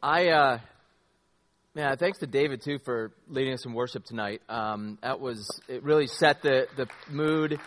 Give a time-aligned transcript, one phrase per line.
[0.00, 0.58] I, uh,
[1.74, 4.42] yeah, thanks to David too for leading us in worship tonight.
[4.48, 5.82] Um, that was it.
[5.82, 7.58] Really set the the mood.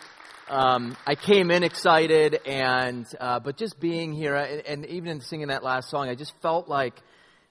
[0.48, 5.20] Um, I came in excited, and uh, but just being here, and, and, even in
[5.20, 6.94] singing that last song, I just felt like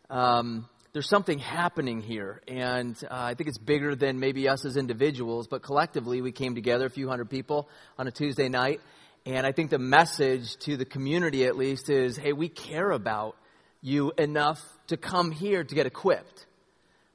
[0.10, 4.78] um, there's something happening here, and uh, I think it's bigger than maybe us as
[4.78, 7.70] individuals, but collectively we came together, a few hundred people,
[8.00, 8.82] on a Tuesday night,
[9.28, 13.36] and I think the message to the community, at least, is, hey, we care about
[13.82, 16.46] you enough to come here to get equipped.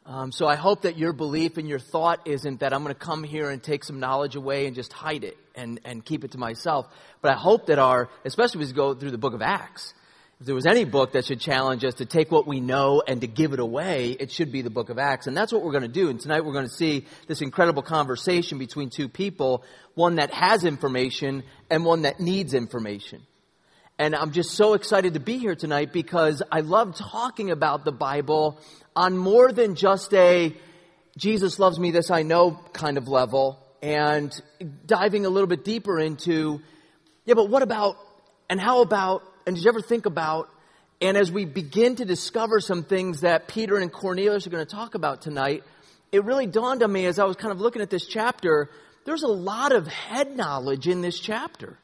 [0.05, 2.99] Um, so I hope that your belief and your thought isn't that I'm going to
[2.99, 6.33] come here and take some knowledge away and just hide it and, and keep it
[6.33, 6.87] to myself.
[7.23, 9.95] But I hope that our, especially as we go through the book of Acts,
[10.39, 13.23] if there was any book that should challenge us to take what we know and
[13.23, 15.27] to give it away, it should be the book of Acts.
[15.27, 16.09] And that's what we're going to do.
[16.09, 20.65] And tonight we're going to see this incredible conversation between two people, one that has
[20.65, 23.23] information and one that needs information.
[23.99, 27.93] And I'm just so excited to be here tonight because I love talking about the
[27.93, 28.61] Bible
[28.95, 30.55] on more than just a
[31.17, 34.39] Jesus loves me, this I know kind of level, and
[34.85, 36.61] diving a little bit deeper into,
[37.25, 37.97] yeah, but what about,
[38.51, 40.51] and how about, and did you ever think about,
[41.01, 44.71] and as we begin to discover some things that Peter and Cornelius are going to
[44.71, 45.65] talk about tonight,
[46.13, 48.69] it really dawned on me as I was kind of looking at this chapter,
[49.07, 51.79] there's a lot of head knowledge in this chapter.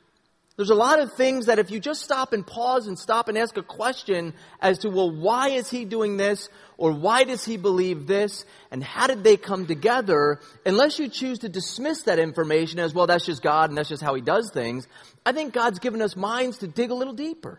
[0.57, 3.39] There's a lot of things that if you just stop and pause and stop and
[3.39, 6.51] ask a question as to, well, why is he doing this?
[6.77, 8.45] Or why does he believe this?
[8.71, 10.41] And how did they come together?
[10.67, 14.03] Unless you choose to dismiss that information as, well, that's just God and that's just
[14.03, 14.87] how he does things.
[15.25, 17.59] I think God's given us minds to dig a little deeper.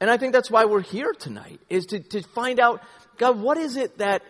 [0.00, 2.82] And I think that's why we're here tonight, is to, to find out,
[3.16, 4.22] God, what is it that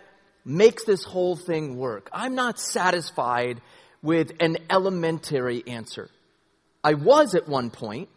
[0.45, 2.09] makes this whole thing work?
[2.13, 3.61] I'm not satisfied
[4.03, 6.09] with an elementary answer.
[6.85, 8.11] I was at one point.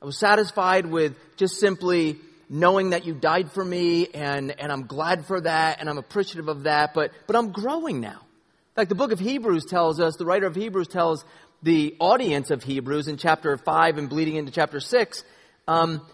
[0.00, 4.86] I was satisfied with just simply knowing that you died for me and, and I'm
[4.86, 8.20] glad for that and I'm appreciative of that, but, but I'm growing now.
[8.20, 11.24] In fact, the book of Hebrews tells us, the writer of Hebrews tells
[11.62, 15.24] the audience of Hebrews in chapter 5 and bleeding into chapter 6,
[15.66, 16.06] um,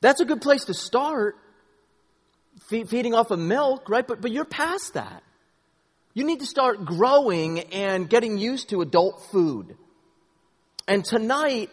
[0.00, 1.36] that's a good place to start,
[2.68, 4.06] feeding off of milk, right?
[4.06, 5.22] But, but you're past that.
[6.14, 9.76] You need to start growing and getting used to adult food.
[10.86, 11.70] And tonight,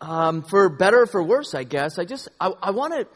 [0.00, 3.06] um, for better or for worse, I guess, I just, I, I want to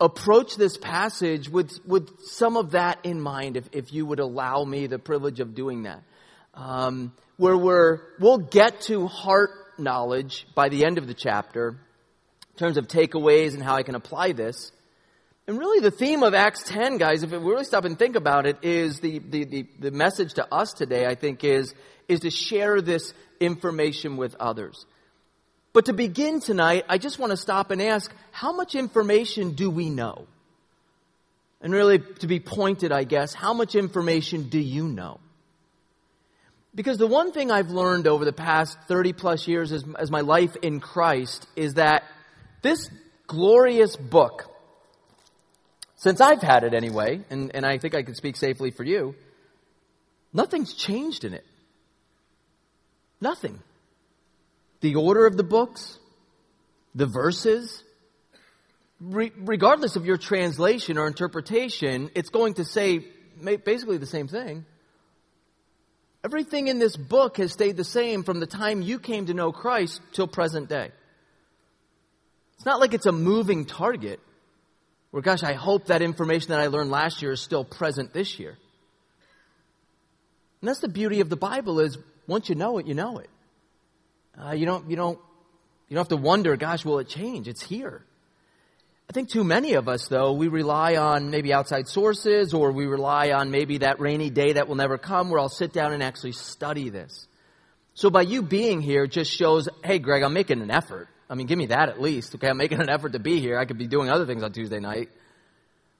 [0.00, 4.64] approach this passage with, with some of that in mind, if, if you would allow
[4.64, 6.02] me the privilege of doing that.
[6.54, 12.58] Um, where we're, we'll get to heart knowledge by the end of the chapter, in
[12.58, 14.70] terms of takeaways and how I can apply this.
[15.46, 18.46] And really the theme of Acts 10, guys, if we really stop and think about
[18.46, 21.74] it, is the, the, the, the message to us today, I think, is,
[22.08, 24.86] is to share this information with others.
[25.72, 29.70] But to begin tonight, I just want to stop and ask, how much information do
[29.70, 30.26] we know?
[31.60, 35.18] And really, to be pointed, I guess, how much information do you know?
[36.74, 40.20] Because the one thing I've learned over the past 30 plus years as, as my
[40.20, 42.04] life in Christ is that
[42.62, 42.88] this
[43.26, 44.44] glorious book,
[45.96, 49.14] since I've had it anyway, and, and I think I can speak safely for you,
[50.32, 51.46] nothing's changed in it.
[53.24, 53.58] Nothing
[54.82, 55.98] the order of the books,
[56.94, 57.82] the verses,
[59.00, 63.02] re- regardless of your translation or interpretation, it's going to say
[63.64, 64.66] basically the same thing.
[66.22, 69.52] Everything in this book has stayed the same from the time you came to know
[69.52, 70.90] Christ till present day.
[72.56, 74.20] It's not like it's a moving target
[75.12, 78.38] where, gosh, I hope that information that I learned last year is still present this
[78.38, 78.58] year.
[80.60, 81.96] And that's the beauty of the Bible is
[82.26, 83.30] once you know it, you know it.
[84.40, 85.18] Uh, you don't, you don't,
[85.88, 87.46] you don't have to wonder, gosh, will it change?
[87.48, 88.04] It's here.
[89.08, 92.86] I think too many of us, though, we rely on maybe outside sources or we
[92.86, 96.02] rely on maybe that rainy day that will never come where I'll sit down and
[96.02, 97.28] actually study this.
[97.92, 101.08] So by you being here just shows, hey, Greg, I'm making an effort.
[101.28, 102.34] I mean, give me that at least.
[102.34, 103.58] Okay, I'm making an effort to be here.
[103.58, 105.10] I could be doing other things on Tuesday night.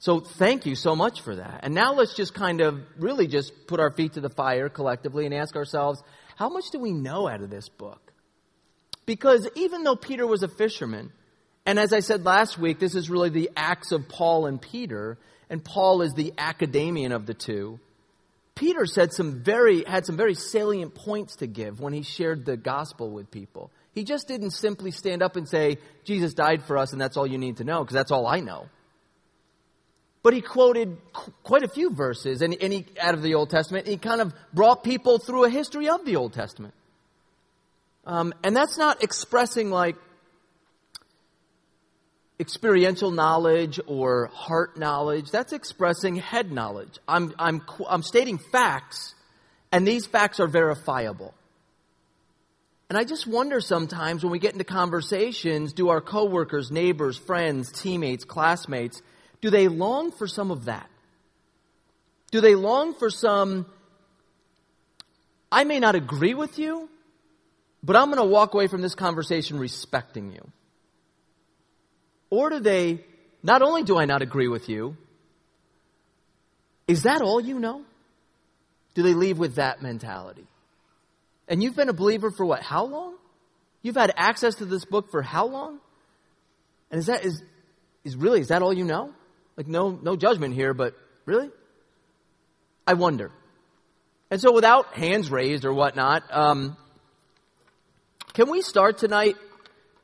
[0.04, 1.60] So thank you so much for that.
[1.62, 5.24] And now let's just kind of really just put our feet to the fire collectively
[5.24, 6.02] and ask ourselves,
[6.36, 8.12] how much do we know out of this book?
[9.06, 11.10] Because even though Peter was a fisherman,
[11.64, 15.16] and as I said last week, this is really the acts of Paul and Peter,
[15.48, 17.80] and Paul is the academician of the two.
[18.54, 22.58] Peter said some very, had some very salient points to give when he shared the
[22.58, 23.70] gospel with people.
[23.92, 27.26] He just didn't simply stand up and say, Jesus died for us and that's all
[27.26, 28.66] you need to know, because that's all I know.
[30.24, 33.50] But he quoted qu- quite a few verses and, and he, out of the Old
[33.50, 33.86] Testament.
[33.86, 36.74] He kind of brought people through a history of the Old Testament.
[38.06, 39.96] Um, and that's not expressing like
[42.40, 45.30] experiential knowledge or heart knowledge.
[45.30, 46.98] That's expressing head knowledge.
[47.06, 49.14] I'm, I'm, I'm stating facts,
[49.70, 51.34] and these facts are verifiable.
[52.88, 57.70] And I just wonder sometimes when we get into conversations, do our coworkers, neighbors, friends,
[57.72, 59.02] teammates, classmates,
[59.44, 60.88] do they long for some of that?
[62.30, 63.66] Do they long for some,
[65.52, 66.88] I may not agree with you,
[67.82, 70.50] but I'm going to walk away from this conversation respecting you?
[72.30, 73.04] Or do they,
[73.42, 74.96] not only do I not agree with you,
[76.88, 77.82] is that all you know?
[78.94, 80.46] Do they leave with that mentality?
[81.48, 82.62] And you've been a believer for what?
[82.62, 83.16] How long?
[83.82, 85.80] You've had access to this book for how long?
[86.90, 87.42] And is that is
[88.04, 89.12] is really is that all you know?
[89.56, 90.94] Like no no judgment here, but
[91.26, 91.50] really?
[92.86, 93.30] I wonder.
[94.30, 96.76] And so, without hands raised or whatnot, um,
[98.32, 99.36] can we start tonight?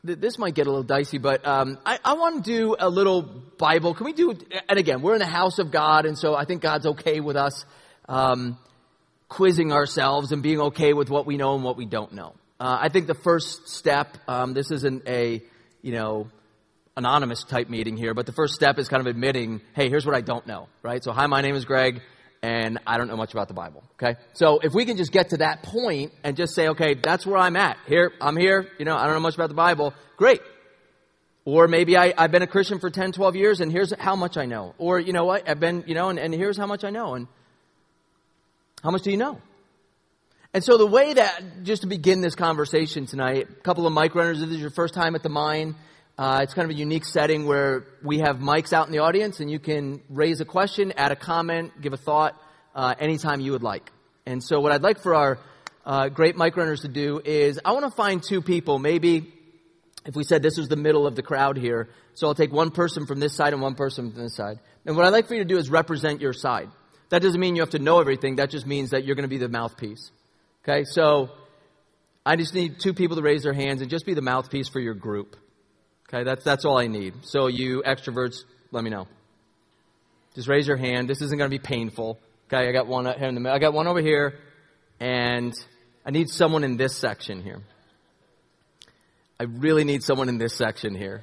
[0.02, 3.20] This might get a little dicey, but um, I, I want to do a little
[3.20, 3.92] Bible.
[3.92, 4.34] Can we do?
[4.68, 7.36] And again, we're in the house of God, and so I think God's okay with
[7.36, 7.66] us.
[8.08, 8.56] Um,
[9.30, 12.34] quizzing ourselves and being okay with what we know and what we don't know.
[12.58, 15.40] Uh, I think the first step, um, this isn't a,
[15.80, 16.28] you know,
[16.96, 20.14] anonymous type meeting here, but the first step is kind of admitting, hey, here's what
[20.14, 21.02] I don't know, right?
[21.02, 22.00] So, hi, my name is Greg,
[22.42, 24.18] and I don't know much about the Bible, okay?
[24.32, 27.38] So, if we can just get to that point and just say, okay, that's where
[27.38, 27.76] I'm at.
[27.86, 30.40] Here, I'm here, you know, I don't know much about the Bible, great.
[31.44, 34.36] Or maybe I, have been a Christian for 10, 12 years, and here's how much
[34.36, 34.74] I know.
[34.78, 37.14] Or, you know what, I've been, you know, and, and here's how much I know.
[37.14, 37.28] And
[38.82, 39.40] how much do you know?
[40.52, 44.14] And so the way that, just to begin this conversation tonight, a couple of mic
[44.14, 45.76] runners, if this is your first time at the mine,
[46.20, 49.40] uh, it's kind of a unique setting where we have mics out in the audience
[49.40, 52.38] and you can raise a question, add a comment, give a thought,
[52.74, 53.90] uh, anytime you would like.
[54.26, 55.38] And so what I'd like for our
[55.86, 59.32] uh, great mic runners to do is I want to find two people, maybe
[60.04, 62.70] if we said this was the middle of the crowd here, so I'll take one
[62.70, 64.58] person from this side and one person from this side.
[64.84, 66.68] And what I'd like for you to do is represent your side.
[67.08, 68.36] That doesn't mean you have to know everything.
[68.36, 70.10] That just means that you're going to be the mouthpiece.
[70.64, 71.30] Okay, so
[72.26, 74.80] I just need two people to raise their hands and just be the mouthpiece for
[74.80, 75.38] your group.
[76.12, 77.14] Okay, that's that's all I need.
[77.22, 78.42] So you extroverts,
[78.72, 79.06] let me know.
[80.34, 81.08] Just raise your hand.
[81.08, 82.18] This isn't going to be painful.
[82.48, 83.54] Okay, I got one here in the middle.
[83.54, 84.34] I got one over here,
[84.98, 85.52] and
[86.04, 87.62] I need someone in this section here.
[89.38, 91.22] I really need someone in this section here.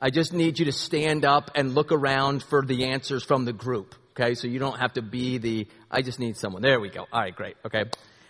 [0.00, 3.52] I just need you to stand up and look around for the answers from the
[3.52, 3.94] group.
[4.16, 6.62] Okay, so you don't have to be the, I just need someone.
[6.62, 7.06] There we go.
[7.12, 7.56] All right, great.
[7.64, 7.84] Okay.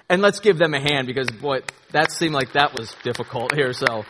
[0.09, 1.61] And let's give them a hand because, boy,
[1.93, 3.73] that seemed like that was difficult here.
[3.73, 4.05] So,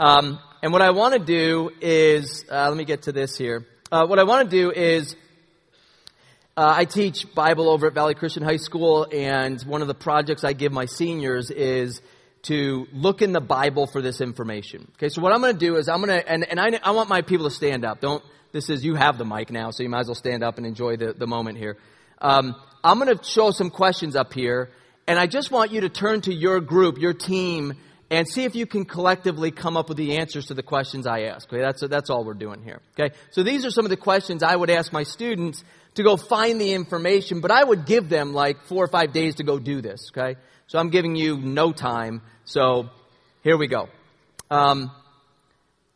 [0.00, 3.66] um, and what I want to do is, uh, let me get to this here.
[3.92, 5.14] Uh, what I want to do is,
[6.56, 10.42] uh, I teach Bible over at Valley Christian High School, and one of the projects
[10.42, 12.00] I give my seniors is
[12.44, 14.90] to look in the Bible for this information.
[14.96, 16.92] Okay, so what I'm going to do is I'm going to, and, and I, I
[16.92, 18.00] want my people to stand up.
[18.00, 20.56] Don't, this is, you have the mic now, so you might as well stand up
[20.56, 21.76] and enjoy the, the moment here.
[22.22, 24.70] Um, I'm going to show some questions up here,
[25.06, 27.74] and I just want you to turn to your group, your team,
[28.10, 31.22] and see if you can collectively come up with the answers to the questions I
[31.22, 31.50] ask.
[31.50, 32.80] Okay, that's, that's all we're doing here.
[32.98, 35.62] Okay, so these are some of the questions I would ask my students
[35.94, 39.36] to go find the information, but I would give them like four or five days
[39.36, 40.10] to go do this.
[40.10, 42.22] Okay, so I'm giving you no time.
[42.44, 42.90] So
[43.42, 43.88] here we go.
[44.50, 44.90] Um,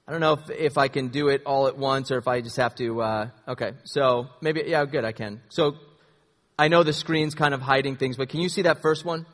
[0.07, 2.43] I don't know if, if I can do it all at once or if I
[2.43, 3.01] just have to.
[3.01, 5.41] Uh, okay, so maybe, yeah, good, I can.
[5.49, 5.77] So
[6.57, 9.27] I know the screen's kind of hiding things, but can you see that first one?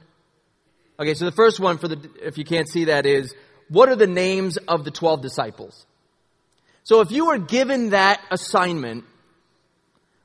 [1.01, 3.35] Okay, so the first one, for the, if you can't see that, is
[3.71, 5.87] what are the names of the 12 disciples?
[6.85, 9.05] So if you were given that assignment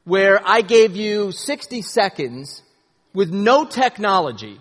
[0.04, 2.62] where I gave you 60 seconds
[3.14, 4.60] with no technology,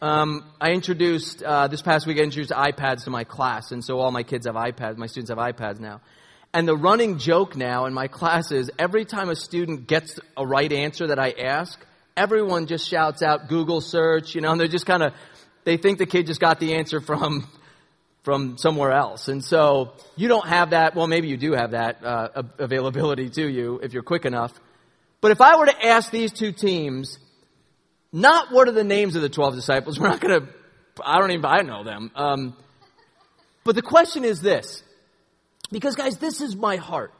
[0.00, 3.98] um, I introduced, uh, this past week, I introduced iPads to my class, and so
[3.98, 6.00] all my kids have iPads, my students have iPads now.
[6.54, 10.46] And the running joke now in my class is every time a student gets a
[10.46, 11.84] right answer that I ask,
[12.16, 15.14] everyone just shouts out Google search, you know, and they're just kind of,
[15.64, 17.48] they think the kid just got the answer from,
[18.22, 19.28] from somewhere else.
[19.28, 23.48] And so you don't have that, well, maybe you do have that uh, availability to
[23.48, 24.52] you if you're quick enough.
[25.20, 27.18] But if I were to ask these two teams,
[28.12, 29.98] not what are the names of the 12 disciples.
[30.00, 30.48] We're not going to,
[31.04, 32.10] I don't even, I know them.
[32.14, 32.56] Um,
[33.64, 34.82] but the question is this.
[35.70, 37.14] Because guys, this is my heart.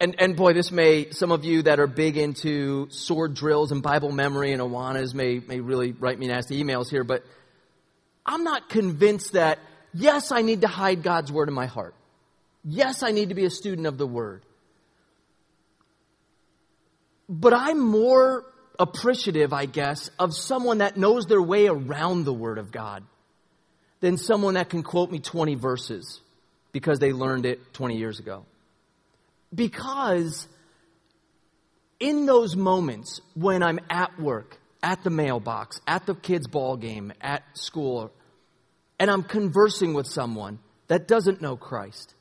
[0.00, 3.82] And, and boy, this may, some of you that are big into sword drills and
[3.82, 7.24] Bible memory and Awanas may, may really write me nasty emails here, but
[8.24, 9.58] I'm not convinced that,
[9.92, 11.94] yes, I need to hide God's word in my heart.
[12.64, 14.42] Yes, I need to be a student of the word.
[17.28, 18.44] But I'm more
[18.78, 23.04] appreciative, I guess, of someone that knows their way around the Word of God
[24.00, 26.20] than someone that can quote me 20 verses
[26.72, 28.44] because they learned it 20 years ago.
[29.54, 30.46] Because
[32.00, 37.12] in those moments when I'm at work, at the mailbox, at the kids' ball game,
[37.20, 38.12] at school,
[38.98, 42.14] and I'm conversing with someone that doesn't know Christ,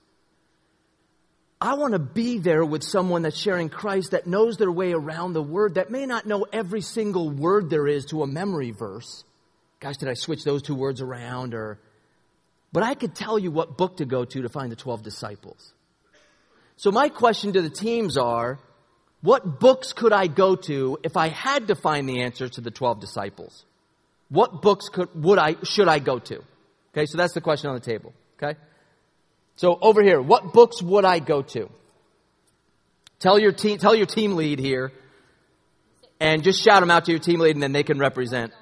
[1.60, 5.34] I want to be there with someone that's sharing Christ that knows their way around
[5.34, 9.24] the word, that may not know every single word there is to a memory verse.
[9.80, 11.56] Gosh, did I switch those two words around?
[11.56, 11.80] Or,
[12.72, 15.74] but I could tell you what book to go to to find the 12 disciples.
[16.78, 18.60] So my question to the teams are,
[19.22, 22.72] what books could I go to if I had to find the answers to the
[22.72, 23.66] 12 disciples?
[24.30, 26.44] What books could, would I, should I go to?
[26.94, 28.14] Okay, so that's the question on the table.
[28.42, 28.58] Okay?
[29.56, 31.70] So over here, what books would I go to?
[33.20, 34.92] Tell your team, tell your team lead here,
[36.20, 38.54] and just shout them out to your team lead, and then they can represent.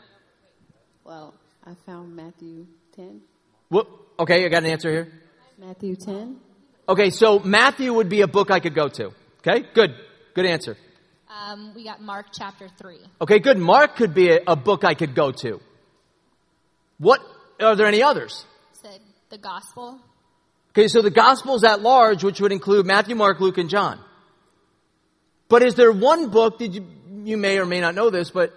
[1.04, 1.34] Well,
[1.66, 3.22] I found Matthew 10.
[3.68, 3.88] What?
[4.20, 5.12] Okay, I got an answer here.
[5.58, 6.40] Matthew 10.
[6.88, 9.12] Okay, so Matthew would be a book I could go to.
[9.40, 9.96] Okay, good,
[10.34, 10.78] good answer.
[11.30, 12.98] Um, we got Mark chapter 3.
[13.22, 13.58] Okay, good.
[13.58, 15.60] Mark could be a, a book I could go to.
[16.98, 17.22] What
[17.60, 18.46] are there any others?
[18.74, 19.00] Said
[19.30, 20.00] the gospel.
[20.72, 23.98] Okay, so the Gospels at large, which would include Matthew, Mark, Luke, and John.
[25.48, 26.86] But is there one book, did you,
[27.24, 28.54] you may or may not know this, but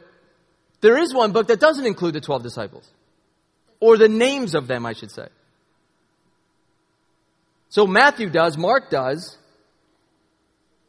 [0.80, 2.90] there is one book that doesn't include the 12 disciples.
[3.78, 5.28] Or the names of them, I should say.
[7.68, 9.36] So Matthew does, Mark does.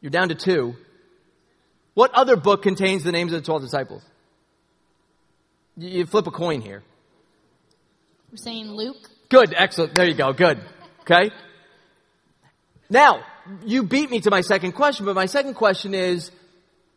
[0.02, 0.76] You're down to two.
[1.94, 4.04] What other book contains the names of the 12 disciples?
[5.76, 6.84] You flip a coin here.
[8.32, 9.10] We're saying Luke.
[9.30, 9.96] Good, excellent.
[9.96, 10.60] There you go, good.
[11.02, 11.32] Okay?
[12.90, 13.24] Now,
[13.66, 16.32] you beat me to my second question, but my second question is,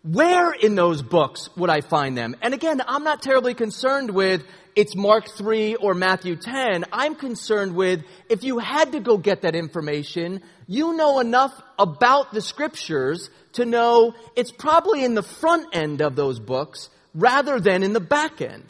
[0.03, 2.37] where in those books would I find them?
[2.43, 6.85] And again, I'm not terribly concerned with it's Mark 3 or Matthew 10.
[6.93, 12.33] I'm concerned with if you had to go get that information, you know enough about
[12.33, 17.83] the scriptures to know it's probably in the front end of those books rather than
[17.83, 18.65] in the back end.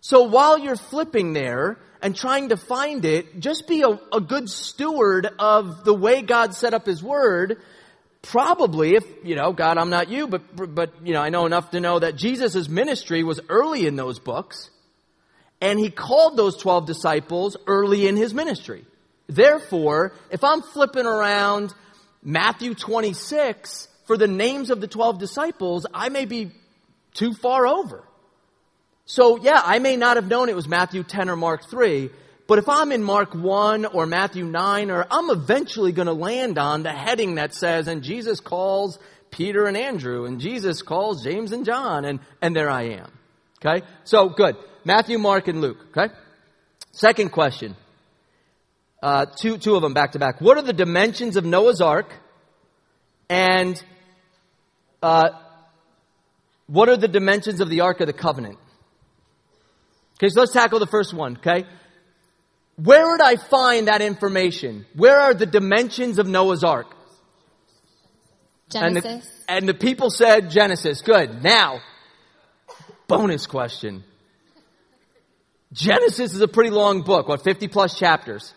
[0.00, 4.48] So while you're flipping there, and trying to find it, just be a, a good
[4.48, 7.58] steward of the way God set up His Word.
[8.22, 11.70] Probably, if, you know, God, I'm not you, but, but, you know, I know enough
[11.70, 14.70] to know that Jesus' ministry was early in those books,
[15.60, 18.84] and He called those 12 disciples early in His ministry.
[19.28, 21.72] Therefore, if I'm flipping around
[22.22, 26.50] Matthew 26 for the names of the 12 disciples, I may be
[27.14, 28.04] too far over.
[29.06, 32.10] So yeah, I may not have known it was Matthew 10 or Mark 3,
[32.46, 36.58] but if I'm in Mark 1 or Matthew 9 or I'm eventually going to land
[36.58, 38.98] on the heading that says, and Jesus calls
[39.30, 43.12] Peter and Andrew and Jesus calls James and John and, and there I am.
[43.64, 43.86] Okay?
[44.04, 44.56] So good.
[44.84, 45.78] Matthew, Mark, and Luke.
[45.90, 46.12] Okay?
[46.92, 47.76] Second question.
[49.02, 50.40] Uh, two, two of them back to back.
[50.40, 52.12] What are the dimensions of Noah's Ark?
[53.28, 53.82] And,
[55.02, 55.30] uh,
[56.66, 58.58] what are the dimensions of the Ark of the Covenant?
[60.18, 61.64] Okay, so let's tackle the first one, okay?
[62.76, 64.84] Where would I find that information?
[64.94, 66.94] Where are the dimensions of Noah's Ark?
[68.70, 69.04] Genesis.
[69.04, 71.02] And the, and the people said Genesis.
[71.02, 71.42] Good.
[71.42, 71.80] Now,
[73.08, 74.04] bonus question.
[75.72, 78.52] Genesis is a pretty long book, what, 50 plus chapters.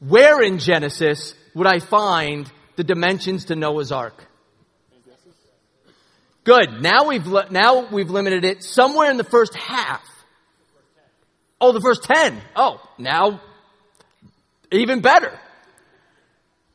[0.00, 4.26] Where in Genesis would I find the dimensions to Noah's Ark?
[6.44, 6.80] Good.
[6.80, 10.02] Now we've, now we've limited it somewhere in the first half.
[11.60, 12.40] Oh, the first 10.
[12.56, 13.42] Oh, now
[14.72, 15.38] even better.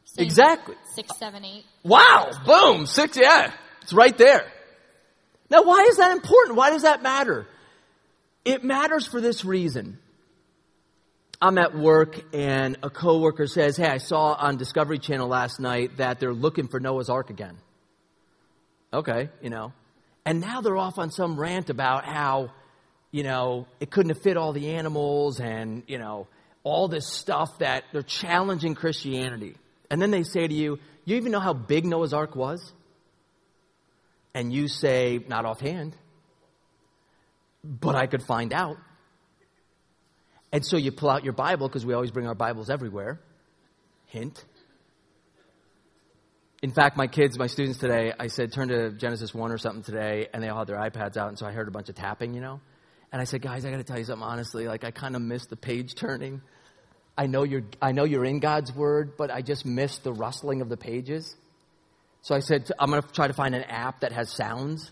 [0.06, 0.26] Same.
[0.26, 0.76] Exactly.
[0.94, 1.66] Six, seven, eight.
[1.84, 2.32] Wow.
[2.46, 2.86] Boom.
[2.86, 3.18] Six.
[3.18, 3.52] Yeah.
[3.82, 4.46] It's right there.
[5.50, 6.58] Now, why is that important?
[6.58, 7.48] Why does that matter?
[8.46, 10.00] It matters for this reason.
[11.42, 15.98] I'm at work and a coworker says, Hey, I saw on Discovery Channel last night
[15.98, 17.58] that they're looking for Noah's Ark again.
[18.94, 19.74] Okay, you know.
[20.26, 22.52] And now they're off on some rant about how
[23.16, 26.28] you know, it couldn't have fit all the animals and, you know,
[26.66, 29.56] all this stuff that they're challenging Christianity.
[29.90, 32.74] And then they say to you, you even know how big Noah's Ark was?
[34.34, 35.96] And you say, not offhand,
[37.66, 38.78] but I could find out.
[40.52, 43.20] And so you pull out your Bible because we always bring our Bibles everywhere.
[44.08, 44.44] Hint.
[46.62, 49.84] In fact, my kids, my students today, I said, turn to Genesis 1 or something
[49.84, 51.96] today, and they all had their iPads out, and so I heard a bunch of
[51.96, 52.62] tapping, you know.
[53.12, 54.68] And I said, guys, I got to tell you something honestly.
[54.68, 56.42] Like, I kind of missed the page turning.
[57.18, 60.62] I know you're, I know you're in God's word, but I just missed the rustling
[60.62, 61.36] of the pages.
[62.22, 64.92] So I said, I'm going to try to find an app that has sounds.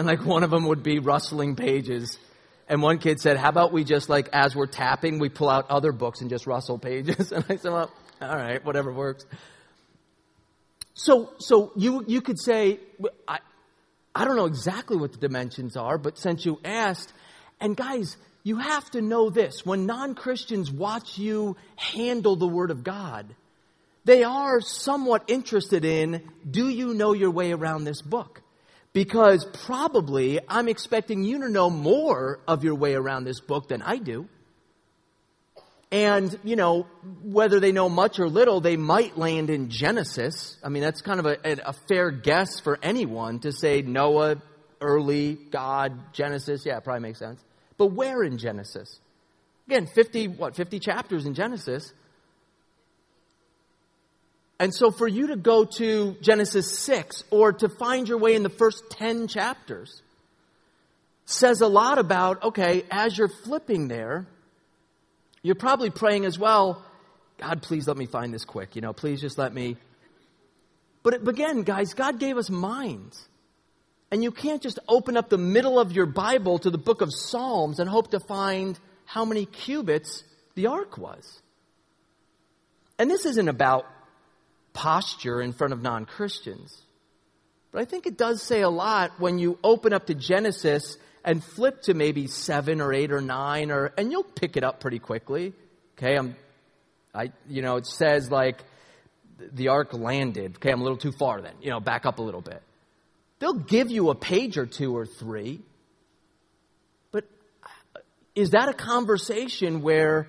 [0.00, 2.16] And like one of them would be rustling pages.
[2.70, 5.68] And one kid said, How about we just, like, as we're tapping, we pull out
[5.68, 7.30] other books and just rustle pages?
[7.36, 7.90] And I said, Well,
[8.22, 9.26] all right, whatever works.
[10.94, 12.80] So, so you, you could say,
[13.28, 13.40] I,
[14.14, 17.12] I don't know exactly what the dimensions are, but since you asked,
[17.60, 19.66] and guys, you have to know this.
[19.66, 23.34] When non Christians watch you handle the Word of God,
[24.06, 28.40] they are somewhat interested in do you know your way around this book?
[28.92, 33.82] Because probably I'm expecting you to know more of your way around this book than
[33.82, 34.28] I do.
[35.92, 36.86] And, you know,
[37.22, 40.56] whether they know much or little, they might land in Genesis.
[40.62, 44.36] I mean, that's kind of a, a fair guess for anyone to say Noah,
[44.80, 46.64] early, God, Genesis.
[46.64, 47.40] Yeah, probably makes sense.
[47.76, 49.00] But where in Genesis?
[49.66, 51.92] Again, 50, what, 50 chapters in Genesis.
[54.60, 58.42] And so for you to go to Genesis 6 or to find your way in
[58.42, 60.02] the first 10 chapters
[61.24, 64.26] says a lot about, okay, as you're flipping there,
[65.42, 66.84] you're probably praying as well,
[67.38, 68.76] God, please let me find this quick.
[68.76, 69.78] You know, please just let me.
[71.02, 73.26] But it again, guys, God gave us minds.
[74.10, 77.08] And you can't just open up the middle of your Bible to the book of
[77.14, 80.22] Psalms and hope to find how many cubits
[80.54, 81.40] the ark was.
[82.98, 83.86] And this isn't about
[84.72, 86.82] posture in front of non Christians.
[87.72, 91.42] But I think it does say a lot when you open up to Genesis and
[91.42, 94.98] flip to maybe seven or eight or nine, or and you'll pick it up pretty
[94.98, 95.52] quickly.
[95.96, 96.34] Okay, I'm,
[97.14, 98.64] I, you know, it says like
[99.38, 100.56] the ark landed.
[100.56, 101.54] Okay, I'm a little too far then.
[101.60, 102.62] You know, back up a little bit.
[103.38, 105.60] They'll give you a page or two or three,
[107.10, 107.24] but
[108.34, 110.28] is that a conversation where,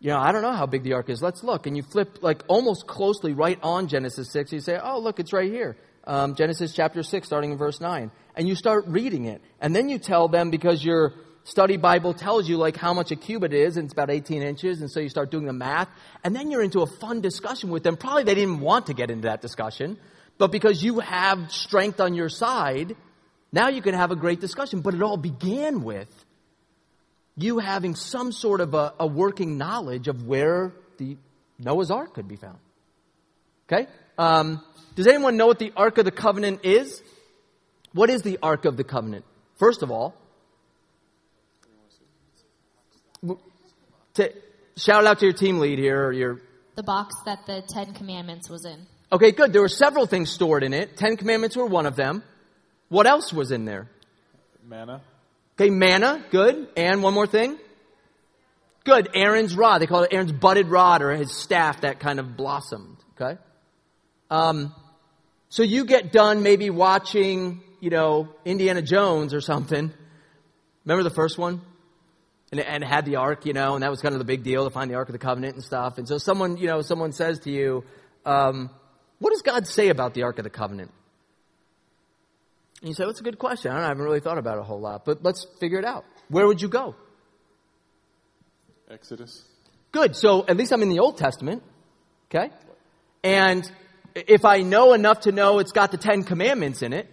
[0.00, 1.20] you know, I don't know how big the ark is.
[1.22, 4.52] Let's look, and you flip like almost closely right on Genesis six.
[4.52, 5.76] You say, oh, look, it's right here.
[6.04, 9.42] Um, Genesis chapter 6, starting in verse 9 and you start reading it.
[9.60, 11.12] And then you tell them because your
[11.42, 14.80] study Bible tells you like how much a cubit is, and it's about 18 inches,
[14.80, 15.88] and so you start doing the math.
[16.22, 17.96] And then you're into a fun discussion with them.
[17.96, 19.98] Probably they didn't want to get into that discussion,
[20.38, 22.96] but because you have strength on your side,
[23.50, 24.82] now you can have a great discussion.
[24.82, 26.08] But it all began with
[27.38, 31.16] you having some sort of a, a working knowledge of where the
[31.58, 32.58] Noah's Ark could be found.
[33.70, 33.86] Okay?
[34.18, 34.62] Um,
[34.96, 37.02] does anyone know what the Ark of the Covenant is?
[37.92, 39.24] What is the Ark of the Covenant?
[39.56, 40.14] First of all,
[44.14, 44.32] to
[44.76, 46.40] shout out to your team lead here or your
[46.74, 48.86] The box that the Ten Commandments was in.
[49.12, 49.52] Okay, good.
[49.52, 50.96] There were several things stored in it.
[50.96, 52.22] Ten Commandments were one of them.
[52.88, 53.88] What else was in there?
[54.66, 55.02] Manna.
[55.58, 56.68] Okay, manna, good.
[56.76, 57.58] And one more thing?
[58.84, 59.08] Good.
[59.14, 59.78] Aaron's rod.
[59.78, 62.96] They call it Aaron's budded rod or his staff that kind of blossomed.
[63.20, 63.40] Okay?
[64.30, 64.74] Um,
[65.48, 69.92] so you get done maybe watching you know, Indiana Jones or something.
[70.84, 71.60] Remember the first one?
[72.50, 74.64] And, and had the ark, you know, and that was kind of the big deal
[74.64, 75.98] to find the ark of the covenant and stuff.
[75.98, 77.84] And so someone, you know, someone says to you,
[78.24, 78.70] um,
[79.18, 80.90] what does God say about the ark of the covenant?
[82.80, 83.70] And you say, well, that's a good question.
[83.70, 85.78] I, don't know, I haven't really thought about it a whole lot, but let's figure
[85.78, 86.04] it out.
[86.28, 86.94] Where would you go?
[88.90, 89.44] Exodus.
[89.92, 90.14] Good.
[90.16, 91.62] So at least I'm in the Old Testament.
[92.30, 92.50] Okay?
[93.24, 93.70] And
[94.14, 97.10] if I know enough to know it's got the Ten Commandments in it,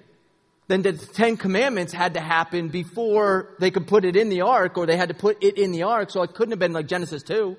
[0.68, 4.78] then the Ten Commandments had to happen before they could put it in the ark,
[4.78, 6.88] or they had to put it in the ark, so it couldn't have been like
[6.88, 7.56] Genesis 2.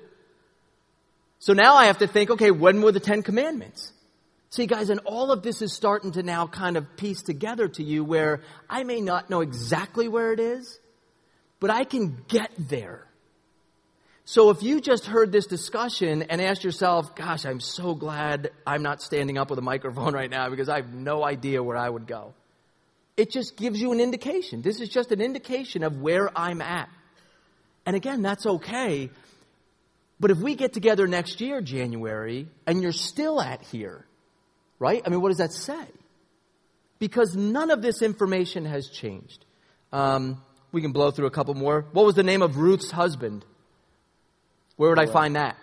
[1.39, 3.93] So now I have to think, okay, when were the Ten Commandments?
[4.49, 7.83] See, guys, and all of this is starting to now kind of piece together to
[7.83, 10.79] you where I may not know exactly where it is,
[11.59, 13.05] but I can get there.
[14.23, 18.83] So if you just heard this discussion and asked yourself, gosh, I'm so glad I'm
[18.83, 21.89] not standing up with a microphone right now because I have no idea where I
[21.89, 22.33] would go
[23.17, 24.61] it just gives you an indication.
[24.61, 26.87] This is just an indication of where I'm at.
[27.85, 29.09] And again, that's okay.
[30.19, 34.05] But if we get together next year, January, and you're still at here,
[34.79, 35.01] right?
[35.05, 35.85] I mean, what does that say?
[36.99, 39.45] Because none of this information has changed.
[39.91, 41.85] Um, we can blow through a couple more.
[41.91, 43.45] What was the name of Ruth's husband?
[44.75, 45.57] Where would I find that?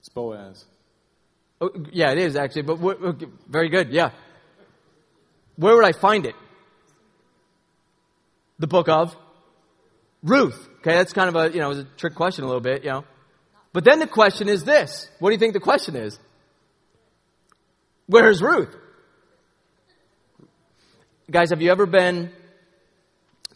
[0.00, 0.64] It's Boaz.
[1.60, 2.78] Oh, yeah, it is actually, but
[3.48, 3.90] very good.
[3.90, 4.10] Yeah.
[5.56, 6.34] Where would I find it?
[8.58, 9.16] The book of
[10.22, 10.68] Ruth.
[10.80, 12.84] Okay, that's kind of a, you know, it was a trick question a little bit,
[12.84, 13.04] you know.
[13.72, 15.08] But then the question is this.
[15.18, 16.18] What do you think the question is?
[18.06, 18.74] Where's Ruth?
[21.28, 22.30] Guys, have you ever been,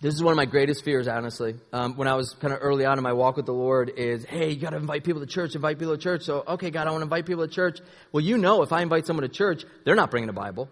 [0.00, 1.54] this is one of my greatest fears, honestly.
[1.72, 4.24] Um, when I was kind of early on in my walk with the Lord is,
[4.24, 6.22] hey, you gotta invite people to church, invite people to church.
[6.24, 7.78] So, okay, God, I want to invite people to church.
[8.10, 10.68] Well, you know, if I invite someone to church, they're not bringing a Bible.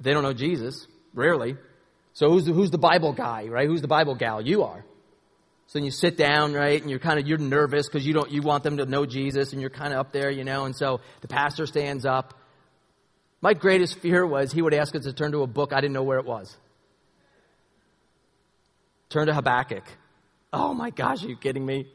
[0.00, 1.56] They don't know Jesus, rarely.
[2.14, 3.68] So who's the, who's the Bible guy, right?
[3.68, 4.40] Who's the Bible gal?
[4.40, 4.82] You are.
[5.66, 8.30] So then you sit down, right, and you're kind of you're nervous because you don't
[8.30, 10.64] you want them to know Jesus, and you're kind of up there, you know.
[10.64, 12.32] And so the pastor stands up.
[13.40, 15.94] My greatest fear was he would ask us to turn to a book I didn't
[15.94, 16.56] know where it was.
[19.10, 19.84] Turn to Habakkuk.
[20.52, 21.86] Oh my gosh, are you kidding me?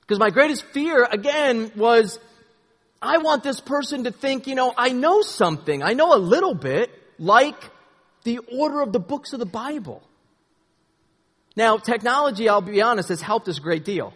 [0.00, 2.18] Because my greatest fear, again, was
[3.00, 5.82] I want this person to think, you know, I know something.
[5.82, 7.56] I know a little bit, like
[8.24, 10.02] the order of the books of the Bible.
[11.56, 14.12] Now, technology, I'll be honest, has helped us a great deal.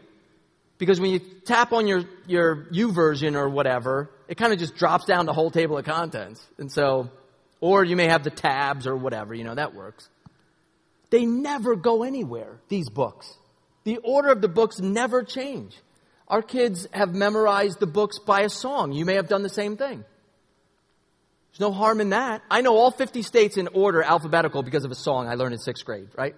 [0.79, 5.07] Because when you tap on your, your YouVersion or whatever, it kind of just drops
[5.07, 6.47] down the whole table of contents.
[6.59, 7.11] And so,
[7.61, 10.09] or you may have the tabs or whatever, you know, that works.
[11.11, 13.35] They never go anywhere, these books.
[13.85, 15.75] The order of the books never change.
[16.29, 18.93] Our kids have memorized the books by a song.
[18.93, 20.05] You may have done the same thing.
[21.51, 22.43] There's no harm in that.
[22.51, 25.59] I know all 50 states in order alphabetical because of a song I learned in
[25.59, 26.37] sixth grade, right?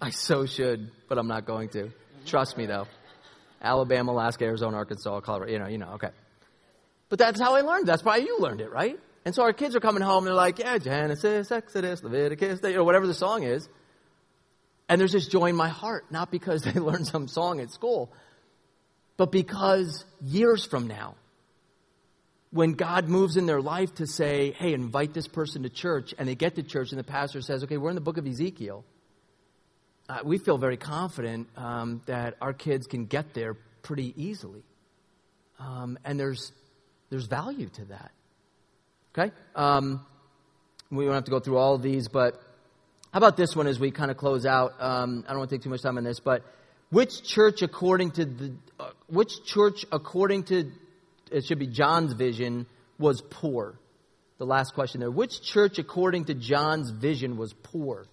[0.00, 1.90] I so should, but I'm not going to.
[2.24, 2.86] Trust me though.
[3.60, 6.10] Alabama, Alaska, Arizona, Arkansas, Colorado, you know, you know, okay.
[7.08, 7.86] But that's how I learned.
[7.86, 8.98] That's why you learned it, right?
[9.24, 12.84] And so our kids are coming home and they're like, yeah, Genesis, Exodus, Leviticus, or
[12.84, 13.68] whatever the song is.
[14.88, 18.12] And there's this joy in my heart, not because they learned some song at school,
[19.16, 21.16] but because years from now,
[22.52, 26.26] when God moves in their life to say, hey, invite this person to church, and
[26.26, 28.84] they get to church and the pastor says, okay, we're in the book of Ezekiel
[30.10, 34.64] uh, we feel very confident um, that our kids can get there pretty easily.
[35.60, 36.50] Um, and there's,
[37.10, 38.10] there's value to that.
[39.14, 39.32] Okay?
[39.54, 40.04] Um,
[40.90, 42.34] we don't have to go through all of these, but
[43.12, 44.72] how about this one as we kind of close out?
[44.80, 46.42] Um, I don't want to take too much time on this, but
[46.90, 50.72] which church, according to the, uh, which church, according to,
[51.30, 52.66] it should be John's vision,
[52.98, 53.78] was poor?
[54.38, 55.10] The last question there.
[55.10, 58.06] Which church, according to John's vision, was poor?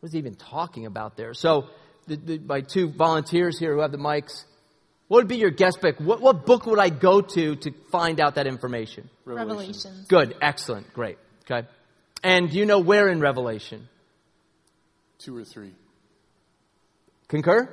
[0.00, 1.34] What is he even talking about there?
[1.34, 1.68] So,
[2.06, 4.44] the, the, my two volunteers here who have the mics,
[5.08, 5.98] what would be your guest pick?
[5.98, 9.10] What, what book would I go to to find out that information?
[9.24, 10.06] Revelations.
[10.08, 11.18] Good, excellent, great.
[11.50, 11.66] Okay.
[12.22, 13.88] And do you know where in Revelation?
[15.18, 15.72] Two or three.
[17.28, 17.68] Concur?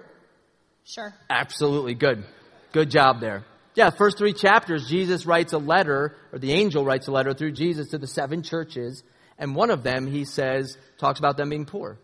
[0.83, 1.13] Sure.
[1.29, 2.25] Absolutely good.
[2.71, 3.45] Good job there.
[3.75, 7.51] Yeah, first three chapters, Jesus writes a letter, or the angel writes a letter through
[7.51, 9.03] Jesus to the seven churches,
[9.37, 11.97] and one of them, he says, talks about them being poor.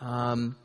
[0.00, 0.56] Um,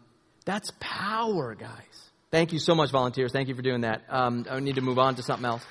[0.45, 2.11] that's power, guys.
[2.31, 3.31] Thank you so much, volunteers.
[3.31, 4.03] Thank you for doing that.
[4.09, 5.63] Um, I need to move on to something else.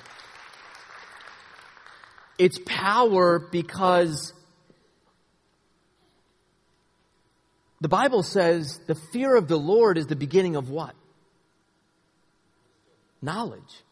[2.37, 4.33] It's power because
[7.81, 10.95] the Bible says the fear of the Lord is the beginning of what?
[13.21, 13.83] Knowledge.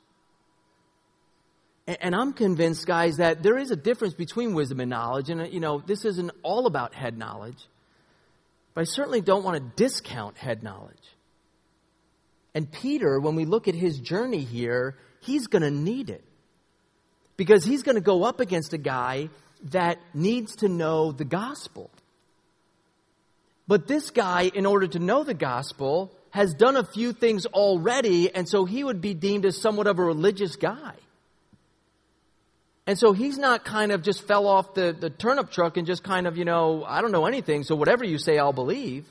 [1.87, 5.29] And I'm convinced, guys, that there is a difference between wisdom and knowledge.
[5.29, 7.57] And, you know, this isn't all about head knowledge.
[8.73, 10.97] But I certainly don't want to discount head knowledge.
[12.53, 16.23] And Peter, when we look at his journey here, he's going to need it.
[17.37, 19.29] Because he's going to go up against a guy
[19.71, 21.89] that needs to know the gospel.
[23.67, 28.33] But this guy, in order to know the gospel, has done a few things already,
[28.33, 30.95] and so he would be deemed as somewhat of a religious guy.
[32.87, 36.03] And so he's not kind of just fell off the, the turnip truck and just
[36.03, 39.05] kind of, you know, I don't know anything, so whatever you say, I'll believe.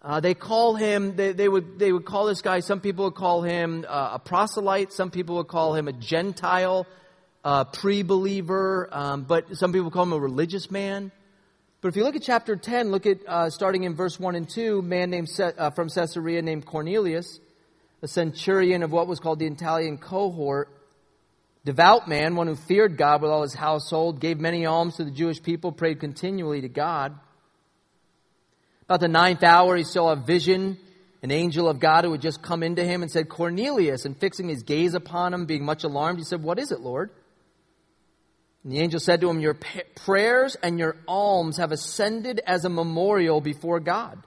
[0.00, 3.14] Uh, they call him, they, they, would, they would call this guy, some people would
[3.14, 6.86] call him uh, a proselyte, some people would call him a Gentile,
[7.44, 11.10] uh, pre believer, um, but some people call him a religious man.
[11.80, 14.48] But if you look at chapter 10, look at uh, starting in verse 1 and
[14.48, 17.40] 2, man named uh, from Caesarea named Cornelius,
[18.02, 20.68] a centurion of what was called the Italian cohort,
[21.68, 25.10] Devout man, one who feared God with all his household, gave many alms to the
[25.10, 27.14] Jewish people, prayed continually to God.
[28.84, 30.78] About the ninth hour, he saw a vision,
[31.22, 34.06] an angel of God who had just come into him and said, Cornelius.
[34.06, 37.10] And fixing his gaze upon him, being much alarmed, he said, What is it, Lord?
[38.64, 39.58] And the angel said to him, Your
[39.94, 44.26] prayers and your alms have ascended as a memorial before God.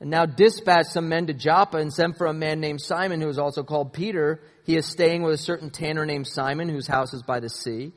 [0.00, 3.28] And now dispatch some men to Joppa and send for a man named Simon, who
[3.28, 4.40] is also called Peter.
[4.64, 7.92] He is staying with a certain tanner named Simon, whose house is by the sea.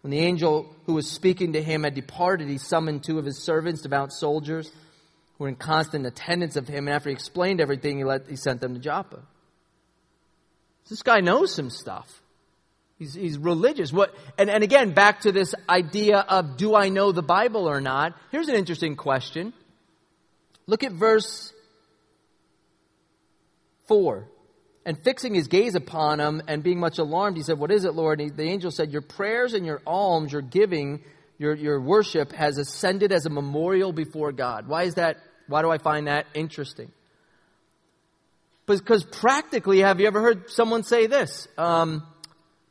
[0.00, 3.38] When the angel who was speaking to him had departed, he summoned two of his
[3.38, 4.72] servants, devout soldiers,
[5.36, 6.88] who were in constant attendance of him.
[6.88, 9.20] And after he explained everything, he, let, he sent them to Joppa.
[10.88, 12.20] This guy knows some stuff.
[12.98, 13.92] He's, he's religious.
[13.92, 17.80] What, and, and again, back to this idea of do I know the Bible or
[17.80, 18.16] not?
[18.30, 19.52] Here's an interesting question.
[20.66, 21.52] Look at verse
[23.88, 24.28] 4.
[24.84, 27.94] And fixing his gaze upon him and being much alarmed, he said, What is it,
[27.94, 28.20] Lord?
[28.20, 31.04] And he, the angel said, Your prayers and your alms, your giving,
[31.38, 34.66] your, your worship has ascended as a memorial before God.
[34.66, 35.18] Why is that?
[35.46, 36.90] Why do I find that interesting?
[38.66, 41.48] Because practically, have you ever heard someone say this?
[41.58, 42.06] Um,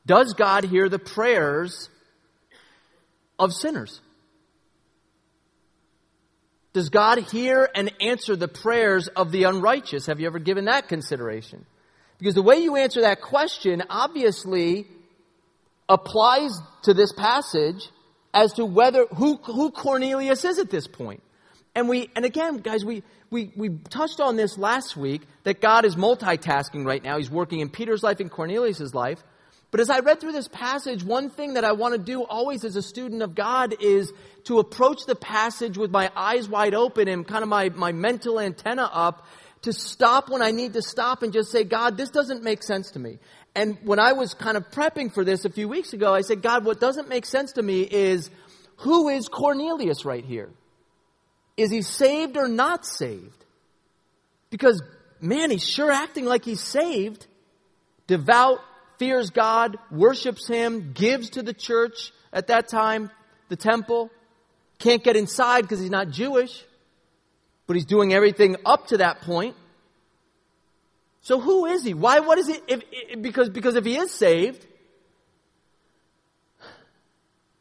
[0.05, 1.89] does God hear the prayers
[3.37, 4.01] of sinners?
[6.73, 10.05] Does God hear and answer the prayers of the unrighteous?
[10.05, 11.65] Have you ever given that consideration?
[12.17, 14.87] Because the way you answer that question obviously
[15.89, 16.51] applies
[16.83, 17.89] to this passage
[18.33, 21.21] as to whether who, who Cornelius is at this point.
[21.75, 25.85] And we and again, guys, we, we we touched on this last week that God
[25.85, 27.17] is multitasking right now.
[27.17, 29.23] He's working in Peter's life and Cornelius's life.
[29.71, 32.65] But as I read through this passage, one thing that I want to do always
[32.65, 34.11] as a student of God is
[34.43, 38.39] to approach the passage with my eyes wide open and kind of my, my mental
[38.39, 39.25] antenna up
[39.61, 42.91] to stop when I need to stop and just say, God, this doesn't make sense
[42.91, 43.19] to me.
[43.55, 46.41] And when I was kind of prepping for this a few weeks ago, I said,
[46.41, 48.29] God, what doesn't make sense to me is
[48.77, 50.49] who is Cornelius right here?
[51.57, 53.45] Is he saved or not saved?
[54.49, 54.81] Because,
[55.19, 57.27] man, he's sure acting like he's saved.
[58.07, 58.59] Devout,
[59.01, 63.09] fears God, worships him, gives to the church at that time,
[63.49, 64.09] the temple.
[64.79, 66.63] Can't get inside because he's not Jewish
[67.71, 69.55] but he's doing everything up to that point.
[71.21, 71.93] So who is he?
[71.93, 72.19] Why?
[72.19, 72.59] What is he?
[72.67, 74.67] If, if, because because if he is saved,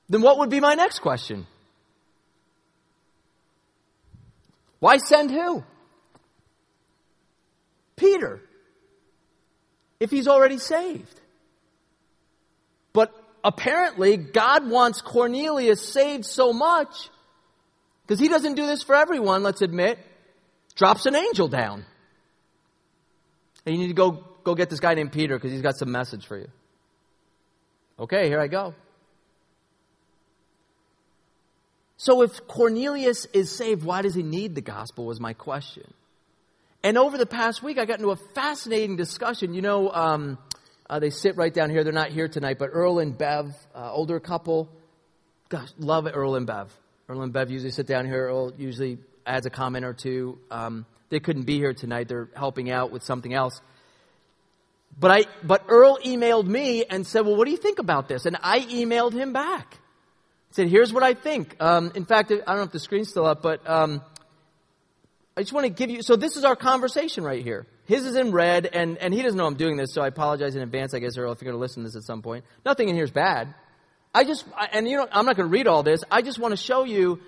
[0.09, 1.47] then what would be my next question?
[4.81, 5.63] Why send who?
[7.95, 8.41] Peter.
[10.01, 11.20] If he's already saved.
[13.43, 17.09] Apparently, God wants Cornelius saved so much
[18.03, 19.99] because he doesn't do this for everyone, let's admit.
[20.75, 21.85] Drops an angel down.
[23.65, 25.93] And you need to go, go get this guy named Peter because he's got some
[25.93, 26.49] message for you.
[27.99, 28.75] Okay, here I go.
[31.97, 35.93] So if Cornelius is saved, why does he need the gospel was my question.
[36.83, 39.53] And over the past week, I got into a fascinating discussion.
[39.53, 40.39] You know, um,
[40.91, 41.85] uh, they sit right down here.
[41.85, 44.69] They're not here tonight, but Earl and Bev, uh, older couple.
[45.49, 46.69] Gosh, love Earl and Bev.
[47.09, 48.27] Earl and Bev usually sit down here.
[48.27, 50.39] Earl usually adds a comment or two.
[50.51, 52.09] Um, they couldn't be here tonight.
[52.09, 53.61] They're helping out with something else.
[54.99, 58.27] But I, but Earl emailed me and said, "Well, what do you think about this?"
[58.27, 59.79] And I emailed him back.
[60.51, 63.27] Said, "Here's what I think." Um, in fact, I don't know if the screen's still
[63.27, 64.03] up, but um,
[65.41, 66.03] I just want to give you.
[66.03, 67.67] So this is our conversation right here.
[67.87, 70.55] His is in red, and and he doesn't know I'm doing this, so I apologize
[70.55, 70.93] in advance.
[70.93, 72.95] I guess Earl, if you're going to listen to this at some point, nothing in
[72.95, 73.55] here is bad.
[74.15, 76.05] I just, and you know, I'm not going to read all this.
[76.11, 77.21] I just want to show you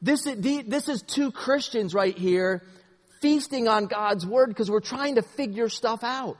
[0.00, 2.62] this, this is two Christians right here
[3.20, 6.38] feasting on God's word because we're trying to figure stuff out.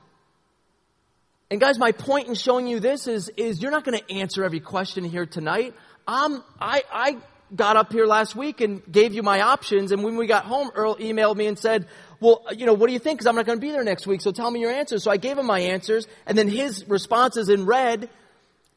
[1.51, 4.43] And guys, my point in showing you this is, is you're not going to answer
[4.43, 5.75] every question here tonight.
[6.07, 7.17] Um, I, I
[7.55, 9.93] got up here last week and gave you my options.
[9.93, 11.87] And when we got home, Earl emailed me and said,
[12.21, 13.19] well, you know, what do you think?
[13.19, 14.21] Because I'm not going to be there next week.
[14.21, 15.03] So tell me your answers.
[15.03, 16.07] So I gave him my answers.
[16.27, 18.09] And then his responses in red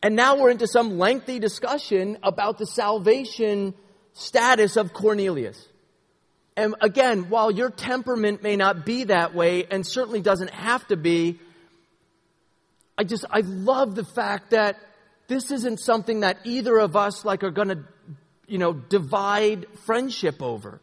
[0.03, 3.73] and now we're into some lengthy discussion about the salvation
[4.11, 5.65] status of Cornelius.
[6.57, 10.97] And again, while your temperament may not be that way and certainly doesn't have to
[10.97, 11.39] be,
[12.97, 14.77] I just, I love the fact that
[15.27, 17.85] this isn't something that either of us like are gonna,
[18.47, 20.81] you know, divide friendship over.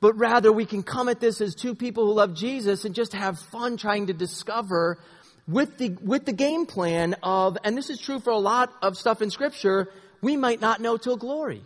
[0.00, 3.12] But rather we can come at this as two people who love Jesus and just
[3.12, 4.98] have fun trying to discover
[5.46, 8.96] with the, with the game plan of, and this is true for a lot of
[8.96, 9.88] stuff in scripture,
[10.20, 11.62] we might not know till glory.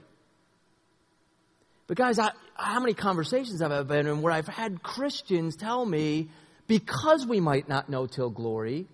[1.86, 5.84] But guys, I, how many conversations have I been in where I've had Christians tell
[5.84, 6.28] me,
[6.66, 8.86] because we might not know till glory,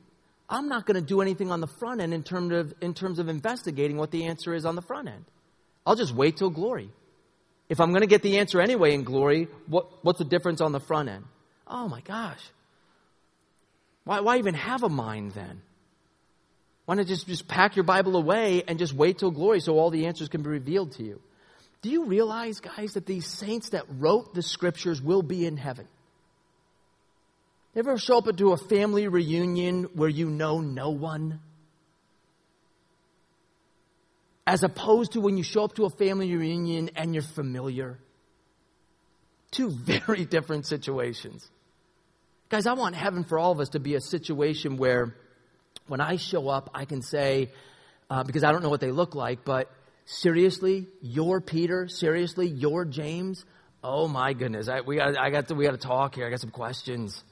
[0.52, 3.18] I'm not going to do anything on the front end in terms of, in terms
[3.18, 5.24] of investigating what the answer is on the front end.
[5.86, 6.90] I'll just wait till glory.
[7.70, 10.72] If I'm going to get the answer anyway in glory, what, what's the difference on
[10.72, 11.24] the front end?
[11.66, 12.42] Oh my gosh.
[14.04, 15.62] Why, why even have a mind then?
[16.84, 19.88] Why not just, just pack your Bible away and just wait till glory so all
[19.88, 21.22] the answers can be revealed to you?
[21.80, 25.88] Do you realize, guys, that these saints that wrote the scriptures will be in heaven?
[27.74, 31.40] You ever show up to a family reunion where you know no one?
[34.46, 37.98] As opposed to when you show up to a family reunion and you're familiar.
[39.52, 41.48] Two very different situations.
[42.50, 45.16] Guys, I want heaven for all of us to be a situation where
[45.86, 47.50] when I show up, I can say,
[48.10, 49.70] uh, because I don't know what they look like, but
[50.04, 51.88] seriously, you're Peter?
[51.88, 53.46] Seriously, you're James?
[53.82, 56.26] Oh my goodness, I, we got, I got to, we got to talk here.
[56.26, 57.24] I got some questions.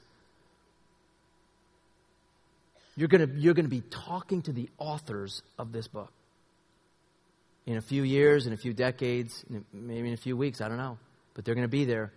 [2.96, 6.12] You're going you're to be talking to the authors of this book.
[7.66, 10.78] In a few years, in a few decades, maybe in a few weeks, I don't
[10.78, 10.98] know.
[11.34, 12.12] But they're going to be there.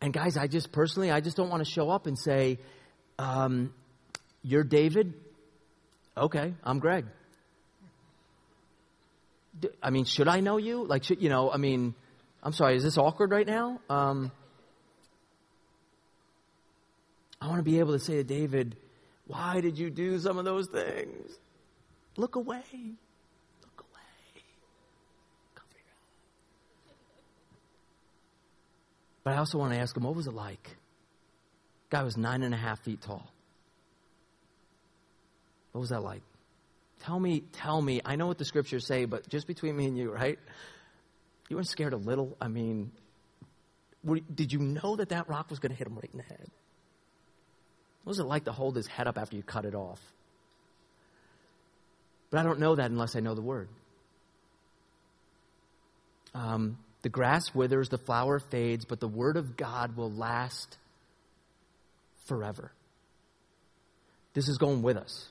[0.00, 2.58] And guys, I just personally, I just don't want to show up and say,
[3.18, 3.72] um,
[4.42, 5.14] You're David?
[6.16, 7.06] Okay, I'm Greg.
[9.82, 10.84] I mean, should I know you?
[10.84, 11.94] Like, should, you know, I mean,
[12.42, 13.80] I'm sorry, is this awkward right now?
[13.88, 14.32] Um,
[17.40, 18.76] I want to be able to say to David,
[19.26, 21.38] why did you do some of those things?
[22.16, 22.62] Look away.
[23.62, 24.42] Look away.
[29.24, 30.76] But I also want to ask him, what was it like?
[31.90, 33.30] Guy was nine and a half feet tall.
[35.72, 36.22] What was that like?
[37.04, 38.00] Tell me, tell me.
[38.04, 40.38] I know what the scriptures say, but just between me and you, right?
[41.48, 42.36] You weren't scared a little?
[42.40, 42.92] I mean,
[44.04, 46.24] were, did you know that that rock was going to hit him right in the
[46.24, 46.48] head?
[48.04, 50.00] What was it like to hold his head up after you cut it off?
[52.30, 53.68] But I don't know that unless I know the word.
[56.34, 60.78] Um, the grass withers, the flower fades, but the word of God will last
[62.26, 62.72] forever.
[64.34, 65.28] This is going with us.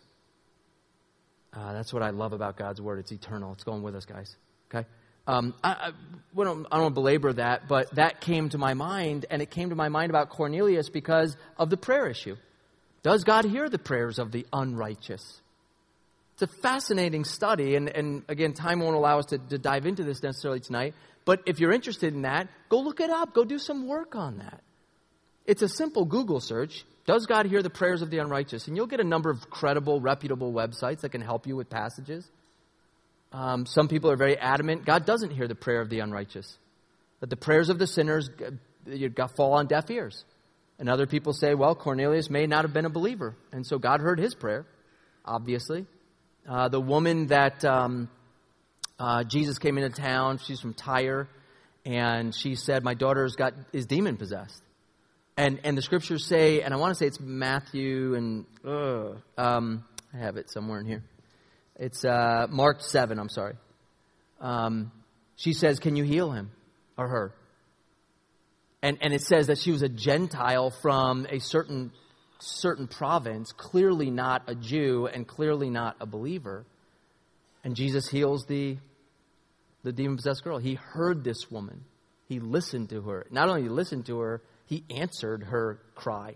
[1.54, 3.00] Uh, that's what I love about God's word.
[3.00, 3.52] It's eternal.
[3.54, 4.36] It's going with us, guys.
[4.74, 4.88] Okay?
[5.28, 9.42] Um, I, I, don't, I don't belabor that, but that came to my mind, and
[9.42, 12.38] it came to my mind about Cornelius because of the prayer issue.
[13.04, 15.42] Does God hear the prayers of the unrighteous?
[16.34, 20.04] It's a fascinating study, and, and again, time won't allow us to, to dive into
[20.04, 20.94] this necessarily tonight,
[21.26, 23.34] but if you're interested in that, go look it up.
[23.34, 24.62] Go do some work on that.
[25.46, 26.84] It's a simple Google search.
[27.06, 28.68] Does God hear the prayers of the unrighteous?
[28.68, 32.28] And you'll get a number of credible, reputable websites that can help you with passages.
[33.32, 36.58] Um, some people are very adamant God doesn't hear the prayer of the unrighteous,
[37.22, 38.30] that the prayers of the sinners
[39.36, 40.26] fall on deaf ears.
[40.82, 43.36] And other people say, well, Cornelius may not have been a believer.
[43.52, 44.66] And so God heard his prayer,
[45.24, 45.86] obviously.
[46.50, 48.10] Uh, the woman that um,
[48.98, 51.30] uh, Jesus came into town, she's from Tyre,
[51.86, 54.60] and she said, My daughter's got is demon possessed.
[55.38, 59.86] And, and the scriptures say, and I want to say it's Matthew and uh, um,
[60.12, 61.04] I have it somewhere in here.
[61.76, 63.54] It's uh, Mark 7, I'm sorry.
[64.40, 64.92] Um,
[65.36, 66.50] she says, Can you heal him
[66.98, 67.36] or her?
[68.82, 71.92] And, and it says that she was a Gentile from a certain,
[72.40, 76.66] certain province, clearly not a Jew and clearly not a believer.
[77.64, 78.78] And Jesus heals the,
[79.84, 80.58] the demon possessed girl.
[80.58, 81.86] He heard this woman,
[82.28, 83.28] he listened to her.
[83.30, 86.36] Not only listened to her, he answered her cry.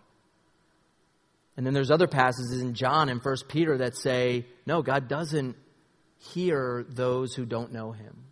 [1.58, 5.55] And then there's other passages in John and First Peter that say, no, God doesn't
[6.34, 8.25] hear those who don't know him.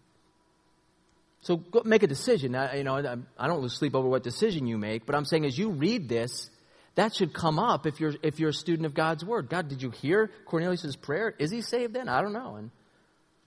[1.43, 2.56] So go make a decision.
[2.56, 2.95] I, you know,
[3.38, 6.08] I don't lose sleep over what decision you make, but I'm saying as you read
[6.08, 6.49] this,
[6.95, 9.49] that should come up if you're if you're a student of God's word.
[9.49, 11.34] God, did you hear Cornelius' prayer?
[11.38, 12.08] Is he saved then?
[12.08, 12.56] I don't know.
[12.56, 12.71] And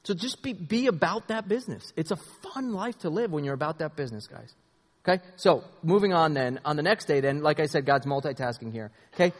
[0.02, 1.90] so just be be about that business.
[1.96, 2.16] It's a
[2.52, 4.54] fun life to live when you're about that business, guys.
[5.08, 5.22] Okay?
[5.36, 8.90] So moving on then, on the next day, then, like I said, God's multitasking here.
[9.14, 9.32] Okay?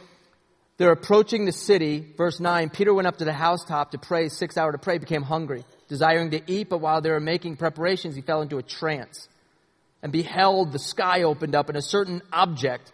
[0.77, 2.13] They're approaching the city.
[2.17, 5.21] Verse 9 Peter went up to the housetop to pray, six hour to pray, became
[5.21, 9.27] hungry desiring to eat, but while they were making preparations, he fell into a trance
[10.01, 12.91] and beheld the sky opened up and a certain object,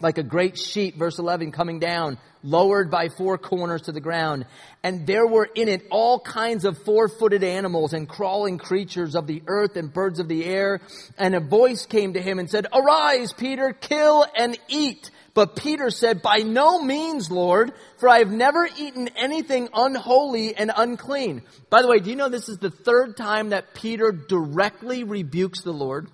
[0.00, 4.46] like a great sheet, verse 11, coming down, lowered by four corners to the ground.
[4.82, 9.26] And there were in it all kinds of four footed animals and crawling creatures of
[9.26, 10.80] the earth and birds of the air.
[11.16, 15.10] And a voice came to him and said, Arise, Peter, kill and eat.
[15.34, 20.70] But Peter said, By no means, Lord, for I have never eaten anything unholy and
[20.76, 21.42] unclean.
[21.70, 25.62] By the way, do you know this is the third time that Peter directly rebukes
[25.62, 26.08] the Lord?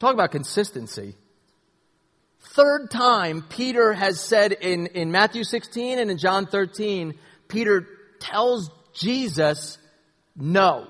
[0.00, 1.14] Talk about consistency.
[2.40, 7.14] Third time Peter has said in, in Matthew 16 and in John 13,
[7.48, 7.86] Peter
[8.20, 9.78] tells Jesus
[10.36, 10.88] no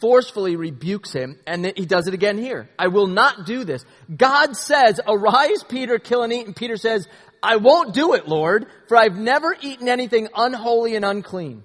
[0.00, 2.68] forcefully rebukes him, and he does it again here.
[2.78, 3.84] I will not do this.
[4.14, 6.46] God says, Arise, Peter, kill and eat.
[6.46, 7.06] And Peter says,
[7.42, 11.62] I won't do it, Lord, for I've never eaten anything unholy and unclean.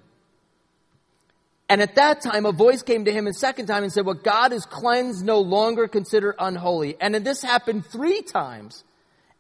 [1.70, 4.24] And at that time, a voice came to him a second time and said, What
[4.24, 6.98] God has cleansed, no longer consider unholy.
[7.00, 8.84] And this happened three times.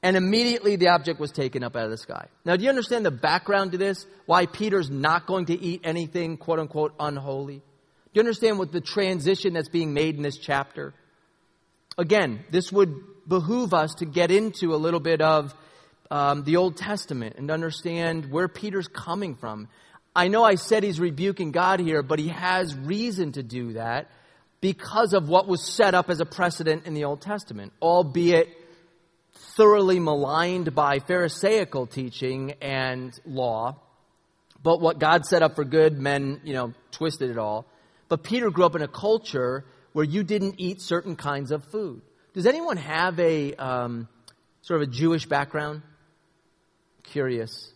[0.02, 2.28] And immediately the object was taken up out of the sky.
[2.46, 4.06] Now, do you understand the background to this?
[4.28, 7.62] Why Peter's not going to eat anything, quote unquote, unholy?
[8.12, 10.93] Do you understand what the transition that's being made in this chapter?
[11.97, 12.95] Again, this would
[13.28, 15.53] behoove us to get into a little bit of
[16.10, 19.68] um, the Old Testament and understand where Peter's coming from.
[20.16, 24.10] I know I said he's rebuking God here, but he has reason to do that
[24.60, 28.49] because of what was set up as a precedent in the Old Testament, albeit
[29.55, 33.78] thoroughly maligned by Pharisaical teaching and law.
[34.62, 37.66] But what God set up for good, men, you know, twisted it all.
[38.10, 42.01] But Peter grew up in a culture where you didn't eat certain kinds of food.
[42.34, 44.07] Does anyone have a um,
[44.62, 45.82] sort of a Jewish background?
[47.03, 47.72] Curious.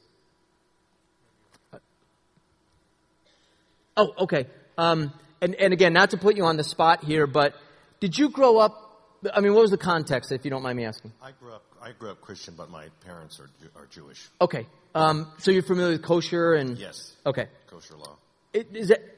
[3.95, 4.47] Oh, okay.
[4.77, 7.53] Um, and, and again, not to put you on the spot here, but
[7.99, 8.79] did you grow up?
[9.33, 11.13] I mean, what was the context, if you don't mind me asking?
[11.21, 11.63] I grew up.
[11.81, 14.25] I grew up Christian, but my parents are are Jewish.
[14.41, 14.65] Okay.
[14.95, 17.13] Um, so you're familiar with kosher and Yes.
[17.25, 17.47] Okay.
[17.67, 18.15] Kosher law.
[18.53, 19.12] It- Is it?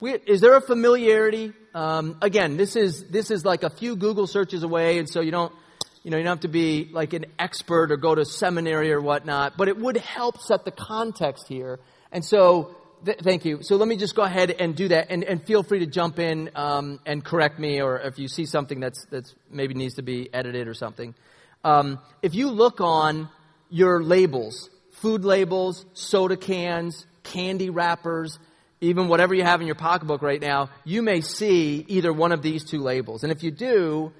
[0.00, 1.52] Is there a familiarity?
[1.74, 5.30] Um, again, this is this is like a few Google searches away, and so you
[5.30, 5.52] don't,
[6.02, 9.00] you know, you don't have to be like an expert or go to seminary or
[9.00, 9.56] whatnot.
[9.56, 11.78] But it would help set the context here.
[12.12, 13.60] And so, th- thank you.
[13.62, 16.18] So let me just go ahead and do that, and, and feel free to jump
[16.18, 20.02] in um, and correct me, or if you see something that's that's maybe needs to
[20.02, 21.14] be edited or something.
[21.64, 23.30] Um, if you look on
[23.70, 28.38] your labels, food labels, soda cans, candy wrappers,
[28.80, 32.42] even whatever you have in your pocketbook right now, you may see either one of
[32.42, 33.22] these two labels.
[33.22, 34.12] And if you do,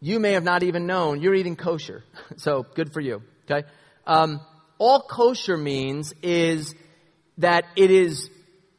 [0.00, 2.04] you may have not even known you're eating kosher.
[2.36, 3.22] So good for you.
[3.50, 3.66] Okay.
[4.06, 4.40] Um,
[4.78, 6.74] all kosher means is
[7.38, 8.30] that it is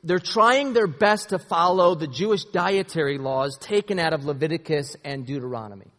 [0.04, 5.26] they're trying their best to follow the Jewish dietary laws taken out of Leviticus and
[5.26, 5.92] Deuteronomy.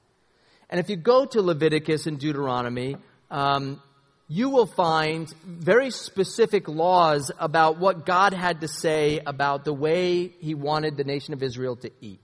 [0.70, 2.96] And if you go to Leviticus and Deuteronomy,
[3.30, 3.82] um,
[4.28, 10.28] you will find very specific laws about what God had to say about the way
[10.28, 12.20] He wanted the nation of Israel to eat.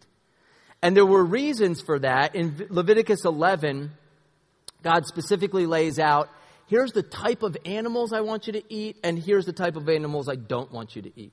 [0.82, 2.34] And there were reasons for that.
[2.34, 3.90] In Leviticus 11,
[4.82, 6.28] God specifically lays out
[6.66, 9.88] here's the type of animals I want you to eat, and here's the type of
[9.88, 11.32] animals I don't want you to eat.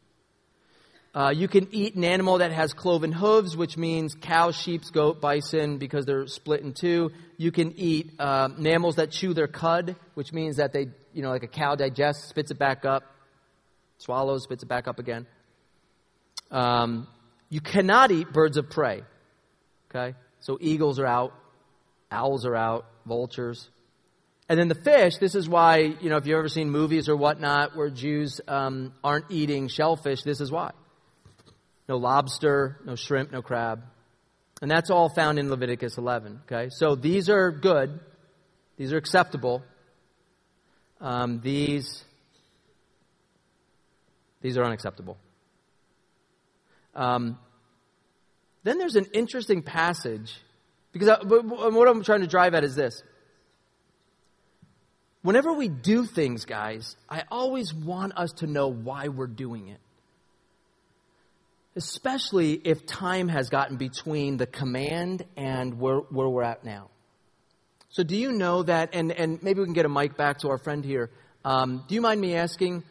[1.14, 5.20] Uh, you can eat an animal that has cloven hooves, which means cow, sheep, goat,
[5.20, 7.12] bison, because they're split in two.
[7.36, 11.30] You can eat uh, mammals that chew their cud, which means that they, you know,
[11.30, 13.03] like a cow digests, spits it back up,
[13.97, 15.28] swallows, spits it back up again.
[16.49, 17.07] Um,
[17.49, 19.03] you cannot eat birds of prey.
[19.89, 20.16] Okay?
[20.39, 21.34] So eagles are out,
[22.09, 23.70] owls are out, vultures.
[24.47, 27.18] And then the fish, this is why, you know, if you've ever seen movies or
[27.18, 30.72] whatnot where Jews um, aren't eating shellfish, this is why.
[31.92, 33.84] No lobster, no shrimp, no crab.
[34.62, 36.39] And that's all found in Leviticus 11.
[36.46, 36.70] Okay?
[36.72, 38.00] So these are good.
[38.78, 39.62] These are acceptable.
[41.02, 42.06] Um, these,
[44.42, 45.18] these are unacceptable.
[46.96, 47.38] Um,
[48.64, 50.34] then there's an interesting passage,
[50.94, 53.04] because I, what I'm trying to drive at is this.
[55.24, 59.82] Whenever we do things, guys, I always want us to know why we're doing it.
[61.76, 66.89] Especially if time has gotten between the command and where, where we're at now.
[67.89, 68.89] So, do you know that?
[68.93, 71.09] And, and maybe we can get a mic back to our friend here.
[71.43, 72.84] Um, do you mind me asking?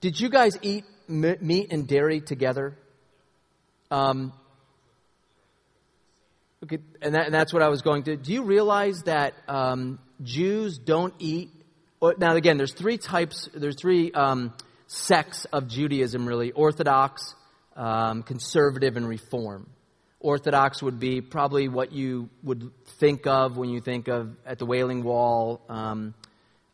[0.00, 2.76] Did you guys eat m- meat and dairy together?
[3.90, 4.32] Um,
[6.64, 8.16] okay, and, that, and that's what I was going to.
[8.16, 11.50] Do you realize that um, Jews don't eat?
[12.00, 13.48] Or, now, again, there's three types.
[13.54, 14.52] There's three um,
[14.86, 17.34] sects of Judaism, really: Orthodox,
[17.76, 19.68] um, Conservative, and Reform.
[20.20, 24.66] Orthodox would be probably what you would think of when you think of at the
[24.66, 25.60] Wailing Wall.
[25.68, 26.14] Um,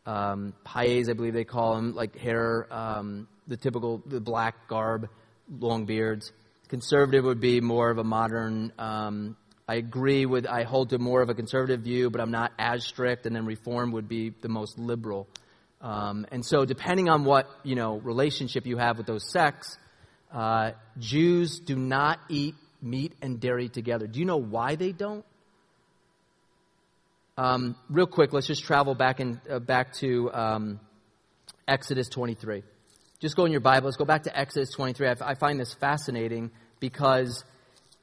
[0.05, 5.09] um, I believe they call them, like hair, um, the typical the black garb,
[5.59, 6.31] long beards.
[6.67, 8.73] Conservative would be more of a modern.
[8.79, 9.37] Um,
[9.67, 10.45] I agree with.
[10.45, 13.25] I hold to more of a conservative view, but I'm not as strict.
[13.25, 15.27] And then Reform would be the most liberal.
[15.83, 19.77] Um, and so, depending on what you know relationship you have with those sects,
[20.31, 24.07] uh, Jews do not eat meat and dairy together.
[24.07, 25.25] Do you know why they don't?
[27.37, 30.79] Um, real quick, let's just travel back in, uh, back to um,
[31.67, 32.63] Exodus 23.
[33.19, 33.85] Just go in your Bible.
[33.85, 35.07] Let's go back to Exodus 23.
[35.07, 37.43] I, I find this fascinating because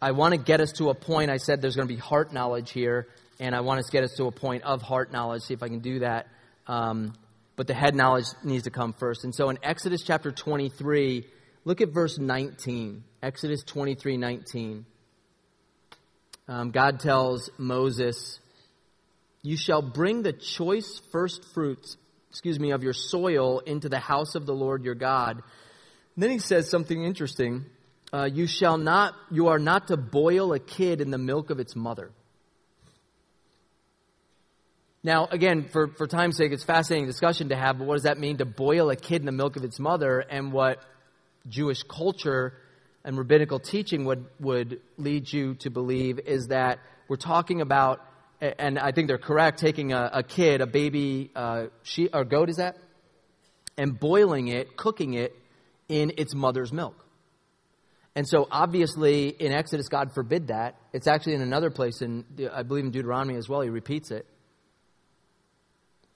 [0.02, 1.30] I want to get us to a point.
[1.30, 3.06] I said there's going to be heart knowledge here,
[3.38, 5.42] and I want to get us to a point of heart knowledge.
[5.42, 6.26] See if I can do that.
[6.66, 7.14] Um,
[7.60, 9.22] but the head knowledge needs to come first.
[9.24, 11.26] And so in Exodus chapter 23,
[11.66, 13.04] look at verse 19.
[13.22, 14.86] Exodus 23 19.
[16.48, 18.40] Um, God tells Moses,
[19.42, 21.98] You shall bring the choice first fruits,
[22.30, 25.42] excuse me, of your soil into the house of the Lord your God.
[26.14, 27.66] And then he says something interesting.
[28.10, 31.60] Uh, you shall not, you are not to boil a kid in the milk of
[31.60, 32.10] its mother.
[35.02, 38.18] Now, again, for, for time's sake, it's fascinating discussion to have, but what does that
[38.18, 40.20] mean to boil a kid in the milk of its mother?
[40.20, 40.78] And what
[41.48, 42.52] Jewish culture
[43.02, 48.00] and rabbinical teaching would, would lead you to believe is that we're talking about
[48.40, 52.48] and I think they're correct, taking a, a kid, a baby uh, sheep or goat,
[52.48, 52.76] is that,
[53.76, 55.34] and boiling it, cooking it
[55.88, 57.04] in its mother's milk.
[58.16, 60.76] And so, obviously, in Exodus, God forbid that.
[60.92, 63.60] It's actually in another place, in I believe in Deuteronomy as well.
[63.60, 64.26] He repeats it.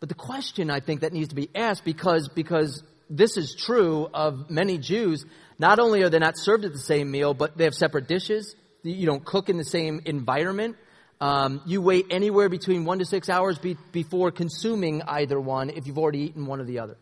[0.04, 4.06] But the question I think that needs to be asked, because because this is true
[4.12, 5.24] of many Jews,
[5.58, 8.54] not only are they not served at the same meal, but they have separate dishes.
[8.82, 10.76] You don't cook in the same environment.
[11.22, 15.86] Um, you wait anywhere between one to six hours be, before consuming either one if
[15.86, 16.98] you've already eaten one or the other.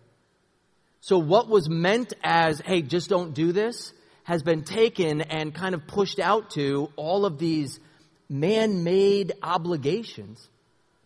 [1.00, 3.92] So, what was meant as, hey, just don't do this,
[4.22, 7.80] has been taken and kind of pushed out to all of these
[8.28, 10.48] man made obligations.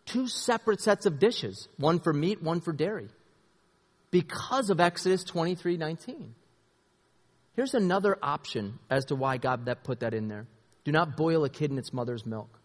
[0.07, 3.09] Two separate sets of dishes, one for meat, one for dairy,
[4.11, 6.35] because of Exodus 23 19.
[7.57, 10.47] Here's another option as to why God that put that in there.
[10.85, 12.61] Do not boil a kid in its mother's milk.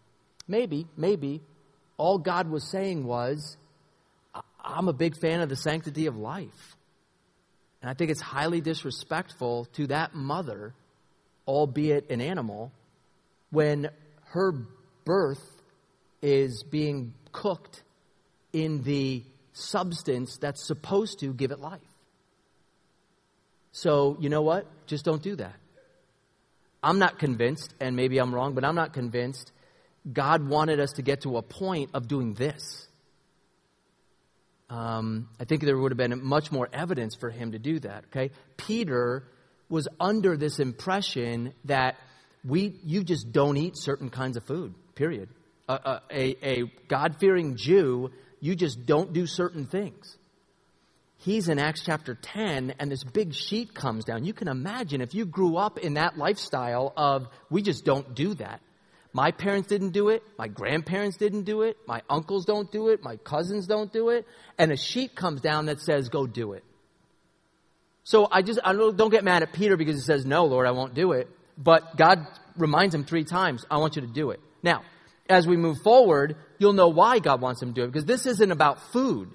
[0.46, 1.40] Maybe, maybe,
[1.96, 3.56] all God was saying was,
[4.62, 6.76] I'm a big fan of the sanctity of life.
[7.80, 10.74] And I think it's highly disrespectful to that mother,
[11.48, 12.70] albeit an animal,
[13.50, 13.88] when
[14.26, 14.52] her
[15.04, 15.42] birth
[16.20, 17.82] is being cooked
[18.52, 19.22] in the
[19.52, 21.80] substance that's supposed to give it life.
[23.72, 24.66] So, you know what?
[24.86, 25.54] Just don't do that.
[26.82, 29.52] I'm not convinced, and maybe I'm wrong, but I'm not convinced
[30.10, 32.88] God wanted us to get to a point of doing this.
[34.68, 38.04] Um, I think there would have been much more evidence for him to do that.
[38.06, 39.24] Okay, Peter
[39.68, 41.96] was under this impression that
[42.44, 44.74] we you just don't eat certain kinds of food.
[44.94, 45.28] Period.
[45.68, 48.10] A, a, a God fearing Jew,
[48.40, 50.16] you just don't do certain things.
[51.18, 54.24] He's in Acts chapter 10, and this big sheet comes down.
[54.24, 58.34] You can imagine if you grew up in that lifestyle of, we just don't do
[58.34, 58.60] that.
[59.12, 60.24] My parents didn't do it.
[60.36, 61.76] My grandparents didn't do it.
[61.86, 63.04] My uncles don't do it.
[63.04, 64.26] My cousins don't do it.
[64.58, 66.64] And a sheet comes down that says, go do it.
[68.04, 70.66] So I just, I don't, don't get mad at Peter because he says, no, Lord,
[70.66, 71.28] I won't do it.
[71.56, 74.40] But God reminds him three times, I want you to do it.
[74.62, 74.82] Now,
[75.32, 78.26] as we move forward, you'll know why God wants him to do it because this
[78.26, 79.30] isn't about food.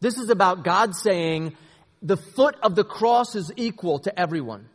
[0.00, 1.56] This is about God saying,
[2.02, 4.66] the foot of the cross is equal to everyone.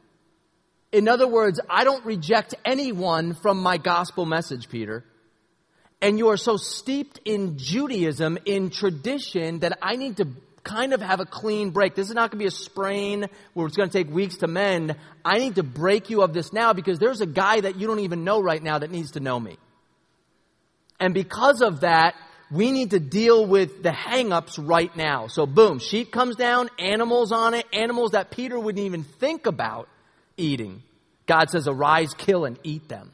[0.91, 5.03] In other words, I don't reject anyone from my gospel message, Peter.
[6.01, 10.27] And you are so steeped in Judaism, in tradition, that I need to
[10.63, 11.95] kind of have a clean break.
[11.95, 14.47] This is not going to be a sprain where it's going to take weeks to
[14.47, 14.95] mend.
[15.23, 17.99] I need to break you of this now because there's a guy that you don't
[17.99, 19.57] even know right now that needs to know me.
[20.99, 22.15] And because of that,
[22.51, 25.27] we need to deal with the hangups right now.
[25.27, 29.89] So boom, sheep comes down, animals on it, animals that Peter wouldn't even think about
[30.37, 30.83] eating.
[31.25, 33.11] God says, arise, kill, and eat them.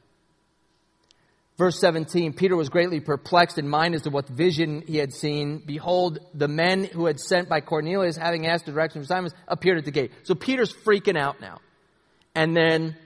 [1.58, 5.62] Verse 17, Peter was greatly perplexed in mind as to what vision he had seen.
[5.64, 9.78] Behold, the men who had sent by Cornelius, having asked the direction of Simon, appeared
[9.78, 10.12] at the gate.
[10.24, 11.60] So Peter's freaking out now.
[12.34, 12.98] And then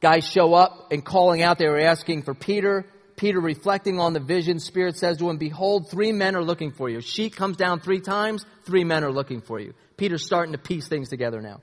[0.00, 2.84] guys show up and calling out, they were asking for Peter.
[3.20, 6.88] Peter reflecting on the vision, Spirit says to him, Behold, three men are looking for
[6.88, 7.00] you.
[7.00, 9.74] A sheet comes down three times, three men are looking for you.
[9.98, 11.60] Peter's starting to piece things together now.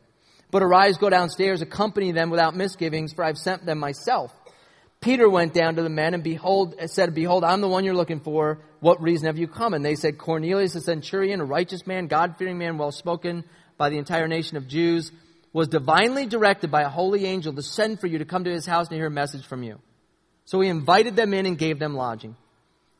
[0.51, 4.31] But arise, go downstairs, accompany them without misgivings, for I've sent them myself.
[5.01, 8.19] Peter went down to the men and behold, said, Behold, I'm the one you're looking
[8.19, 8.59] for.
[8.79, 9.73] What reason have you come?
[9.73, 13.43] And they said, Cornelius, a centurion, a righteous man, God-fearing man, well spoken
[13.77, 15.11] by the entire nation of Jews,
[15.53, 18.67] was divinely directed by a holy angel to send for you to come to his
[18.67, 19.79] house and hear a message from you.
[20.47, 22.37] So he invited them in and gave them lodging.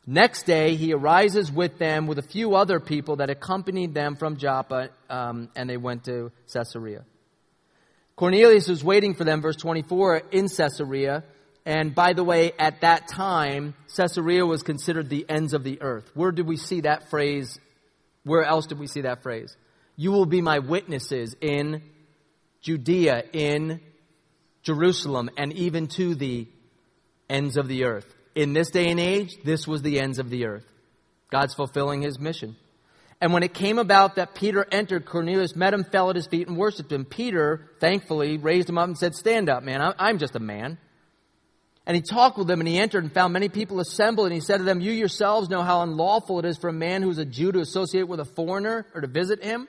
[0.05, 4.35] Next day, he arises with them with a few other people that accompanied them from
[4.35, 7.05] Joppa, um, and they went to Caesarea.
[8.17, 11.23] Cornelius was waiting for them, verse 24, in Caesarea.
[11.65, 16.11] And by the way, at that time, Caesarea was considered the ends of the earth.
[16.15, 17.57] Where did we see that phrase?
[18.25, 19.55] Where else did we see that phrase?
[19.95, 21.81] You will be my witnesses in
[22.59, 23.79] Judea, in
[24.63, 26.47] Jerusalem, and even to the
[27.29, 28.13] ends of the earth.
[28.35, 30.65] In this day and age, this was the ends of the earth.
[31.31, 32.55] God's fulfilling his mission.
[33.19, 36.47] And when it came about that Peter entered, Cornelius met him, fell at his feet,
[36.47, 37.03] and worshiped him.
[37.03, 39.81] Peter, thankfully, raised him up and said, Stand up, man.
[39.97, 40.77] I'm just a man.
[41.87, 44.41] And he talked with them, and he entered and found many people assembled, and he
[44.41, 47.17] said to them, You yourselves know how unlawful it is for a man who is
[47.17, 49.67] a Jew to associate with a foreigner or to visit him.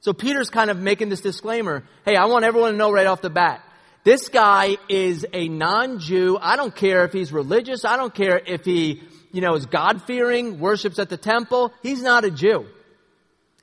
[0.00, 1.84] So Peter's kind of making this disclaimer.
[2.04, 3.64] Hey, I want everyone to know right off the bat.
[4.04, 6.38] This guy is a non-Jew.
[6.40, 7.86] I don't care if he's religious.
[7.86, 9.02] I don't care if he,
[9.32, 11.72] you know, is God-fearing, worships at the temple.
[11.82, 12.66] He's not a Jew.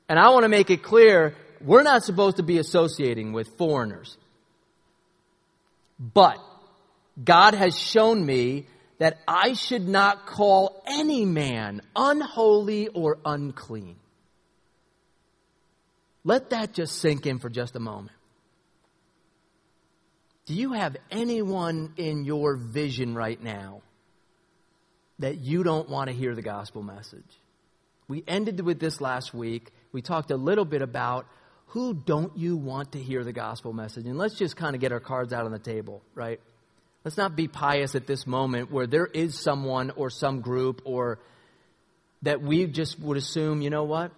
[0.08, 4.16] And I want to make it clear, we're not supposed to be associating with foreigners.
[5.98, 6.38] But
[7.22, 8.66] God has shown me
[8.98, 13.96] that I should not call any man unholy or unclean.
[16.24, 18.16] Let that just sink in for just a moment.
[20.46, 23.82] Do you have anyone in your vision right now
[25.20, 27.40] that you don't want to hear the gospel message?
[28.08, 29.70] We ended with this last week.
[29.92, 31.26] We talked a little bit about
[31.72, 34.04] who don't you want to hear the gospel message?
[34.04, 36.40] And let's just kind of get our cards out on the table, right?
[37.04, 41.18] Let's not be pious at this moment where there is someone or some group or
[42.22, 44.12] that we just would assume, you know what?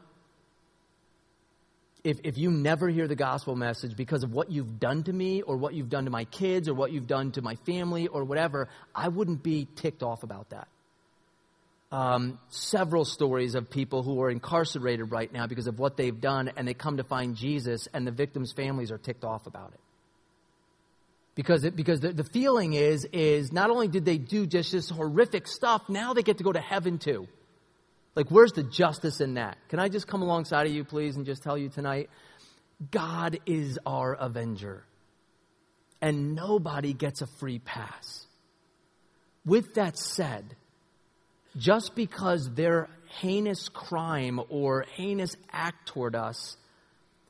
[2.05, 5.41] If, if you never hear the gospel message because of what you've done to me
[5.41, 8.25] or what you've done to my kids or what you've done to my family or
[8.25, 10.69] whatever, I wouldn't be ticked off about that.
[11.91, 16.51] Um, several stories of people who are incarcerated right now because of what they've done,
[16.57, 19.81] and they come to find Jesus, and the victims' families are ticked off about it.
[21.37, 24.91] Because, it, because the, the feeling is, is not only did they do just this
[24.91, 27.29] horrific stuff, now they get to go to heaven too.
[28.15, 29.59] Like, where's the justice in that?
[29.69, 32.11] Can I just come alongside of you, please, and just tell you tonight?
[32.91, 34.85] God is our avenger.
[36.01, 38.27] And nobody gets a free pass.
[39.45, 40.55] With that said,
[41.57, 42.89] just because their
[43.21, 46.57] heinous crime or heinous act toward us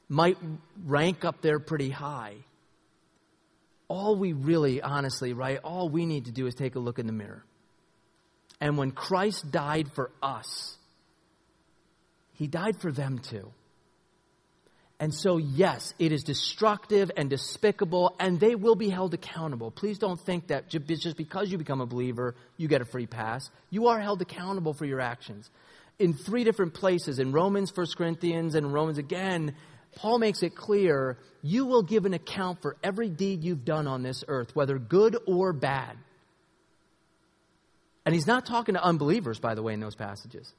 [0.08, 0.38] might
[0.84, 2.34] rank up there pretty high,
[3.88, 7.06] all we really, honestly, right, all we need to do is take a look in
[7.06, 7.44] the mirror.
[8.64, 10.74] And when Christ died for us,
[12.32, 13.52] he died for them too.
[14.98, 19.70] And so, yes, it is destructive and despicable, and they will be held accountable.
[19.70, 23.50] Please don't think that just because you become a believer, you get a free pass.
[23.68, 25.50] You are held accountable for your actions.
[25.98, 29.54] In three different places, in Romans, 1 Corinthians, and Romans again,
[29.94, 34.02] Paul makes it clear you will give an account for every deed you've done on
[34.02, 35.98] this earth, whether good or bad.
[38.04, 40.52] And he's not talking to unbelievers, by the way, in those passages.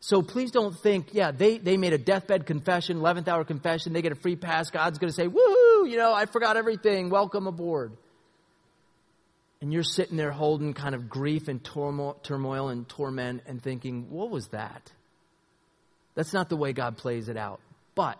[0.00, 4.02] So please don't think, yeah, they, they made a deathbed confession, 11th hour confession, they
[4.02, 4.70] get a free pass.
[4.70, 7.08] God's going to say, woohoo, you know, I forgot everything.
[7.08, 7.96] Welcome aboard.
[9.62, 14.10] And you're sitting there holding kind of grief and turmoil, turmoil and torment and thinking,
[14.10, 14.92] what was that?
[16.14, 17.60] That's not the way God plays it out.
[17.94, 18.18] But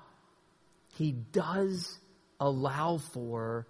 [0.97, 1.99] He does
[2.41, 3.67] allow for,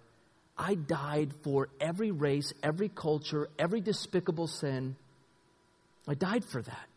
[0.57, 4.95] I died for every race, every culture, every despicable sin.
[6.07, 6.87] I died for that.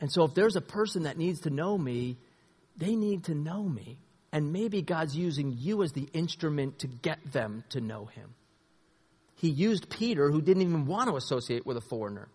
[0.00, 2.16] And so if there's a person that needs to know me,
[2.76, 3.98] they need to know me.
[4.32, 8.34] And maybe God's using you as the instrument to get them to know him.
[9.36, 12.28] He used Peter, who didn't even want to associate with a foreigner.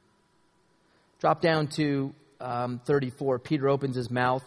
[1.19, 3.39] Drop down to um, 34.
[3.39, 4.43] Peter opens his mouth.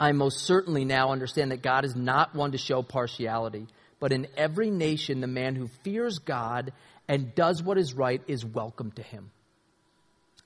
[0.00, 3.66] I most certainly now understand that God is not one to show partiality,
[4.00, 6.72] but in every nation, the man who fears God
[7.08, 9.30] and does what is right is welcome to him.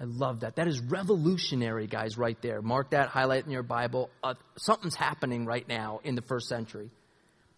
[0.01, 0.57] I love that.
[0.57, 2.63] That is revolutionary, guys, right there.
[2.63, 4.11] Mark that, highlight in your Bible.
[4.23, 6.91] Uh, something's happening right now in the first century.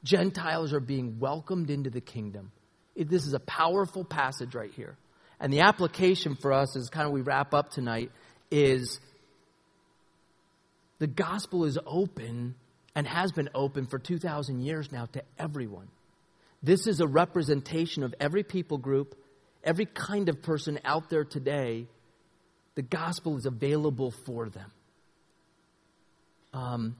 [0.02, 2.52] Gentiles are being welcomed into the kingdom.
[2.94, 4.96] It, this is a powerful passage right here.
[5.40, 8.10] And the application for us, as kind of we wrap up tonight,
[8.50, 9.00] is
[10.98, 12.54] the gospel is open
[12.94, 15.88] and has been open for 2,000 years now to everyone.
[16.62, 19.16] This is a representation of every people group,
[19.62, 21.86] every kind of person out there today
[22.74, 24.70] the gospel is available for them.
[26.52, 26.96] Um,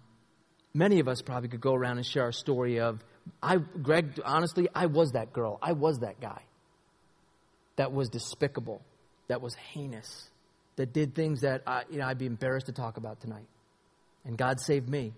[0.73, 3.05] many of us probably could go around and share our story of,
[3.43, 5.59] I, Greg, honestly, I was that girl.
[5.63, 6.43] I was that guy
[7.77, 8.83] that was despicable,
[9.29, 10.29] that was heinous,
[10.77, 13.47] that did things that I, you know, I'd be embarrassed to talk about tonight.
[14.25, 15.13] And God saved me.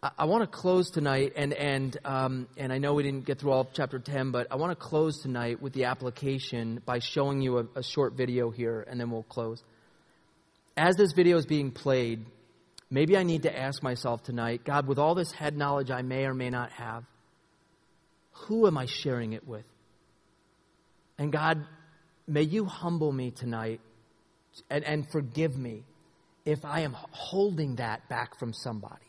[0.00, 3.50] I, want to close tonight, and and um, and I know we didn't get through
[3.50, 7.58] all chapter ten, but I want to close tonight with the application by showing you
[7.58, 9.60] a, a short video here, and then we'll close.
[10.76, 12.24] As this video is being played,
[12.88, 16.26] maybe I need to ask myself tonight, God, with all this head knowledge I may
[16.26, 17.02] or may not have,
[18.30, 19.64] who am I sharing it with?
[21.18, 21.66] And God,
[22.28, 23.80] may you humble me tonight
[24.70, 25.82] and, and forgive me
[26.44, 29.07] if I am holding that back from somebody.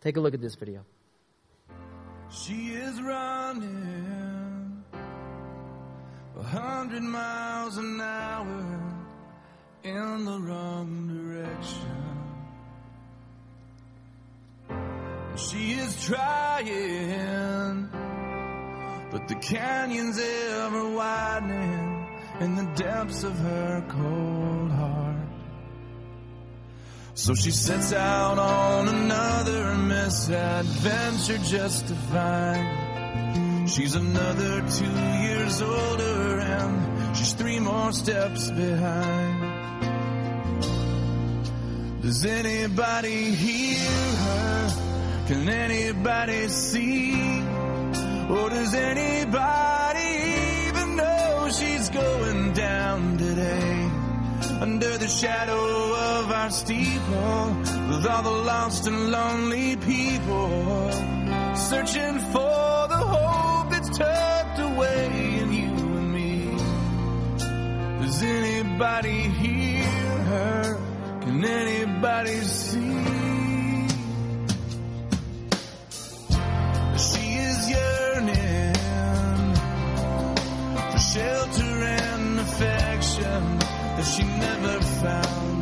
[0.00, 0.84] Take a look at this video.
[2.30, 4.82] She is running
[6.38, 8.80] a hundred miles an hour
[9.82, 11.96] in the wrong direction.
[15.36, 17.90] She is trying,
[19.10, 22.06] but the canyon's ever widening
[22.40, 25.16] in the depths of her cold heart.
[27.14, 29.59] So she sets out on another
[30.30, 39.42] misadventure just to find She's another two years older and she's three more steps behind.
[42.02, 43.88] Does anybody hear
[44.24, 44.70] her?
[45.28, 47.40] Can anybody see?
[48.28, 50.10] Or does anybody
[50.68, 53.90] even know she's going down today?
[54.60, 60.92] Under the shadow of our steeple, with all the lost and lonely people,
[61.56, 65.06] searching for the hope that's tucked away
[65.40, 66.56] in you and me.
[68.00, 69.84] Does anybody hear
[70.32, 70.78] her?
[71.22, 73.00] Can anybody see?
[77.06, 78.74] She is yearning
[80.92, 83.58] for shelter and affection
[83.96, 85.59] that she never found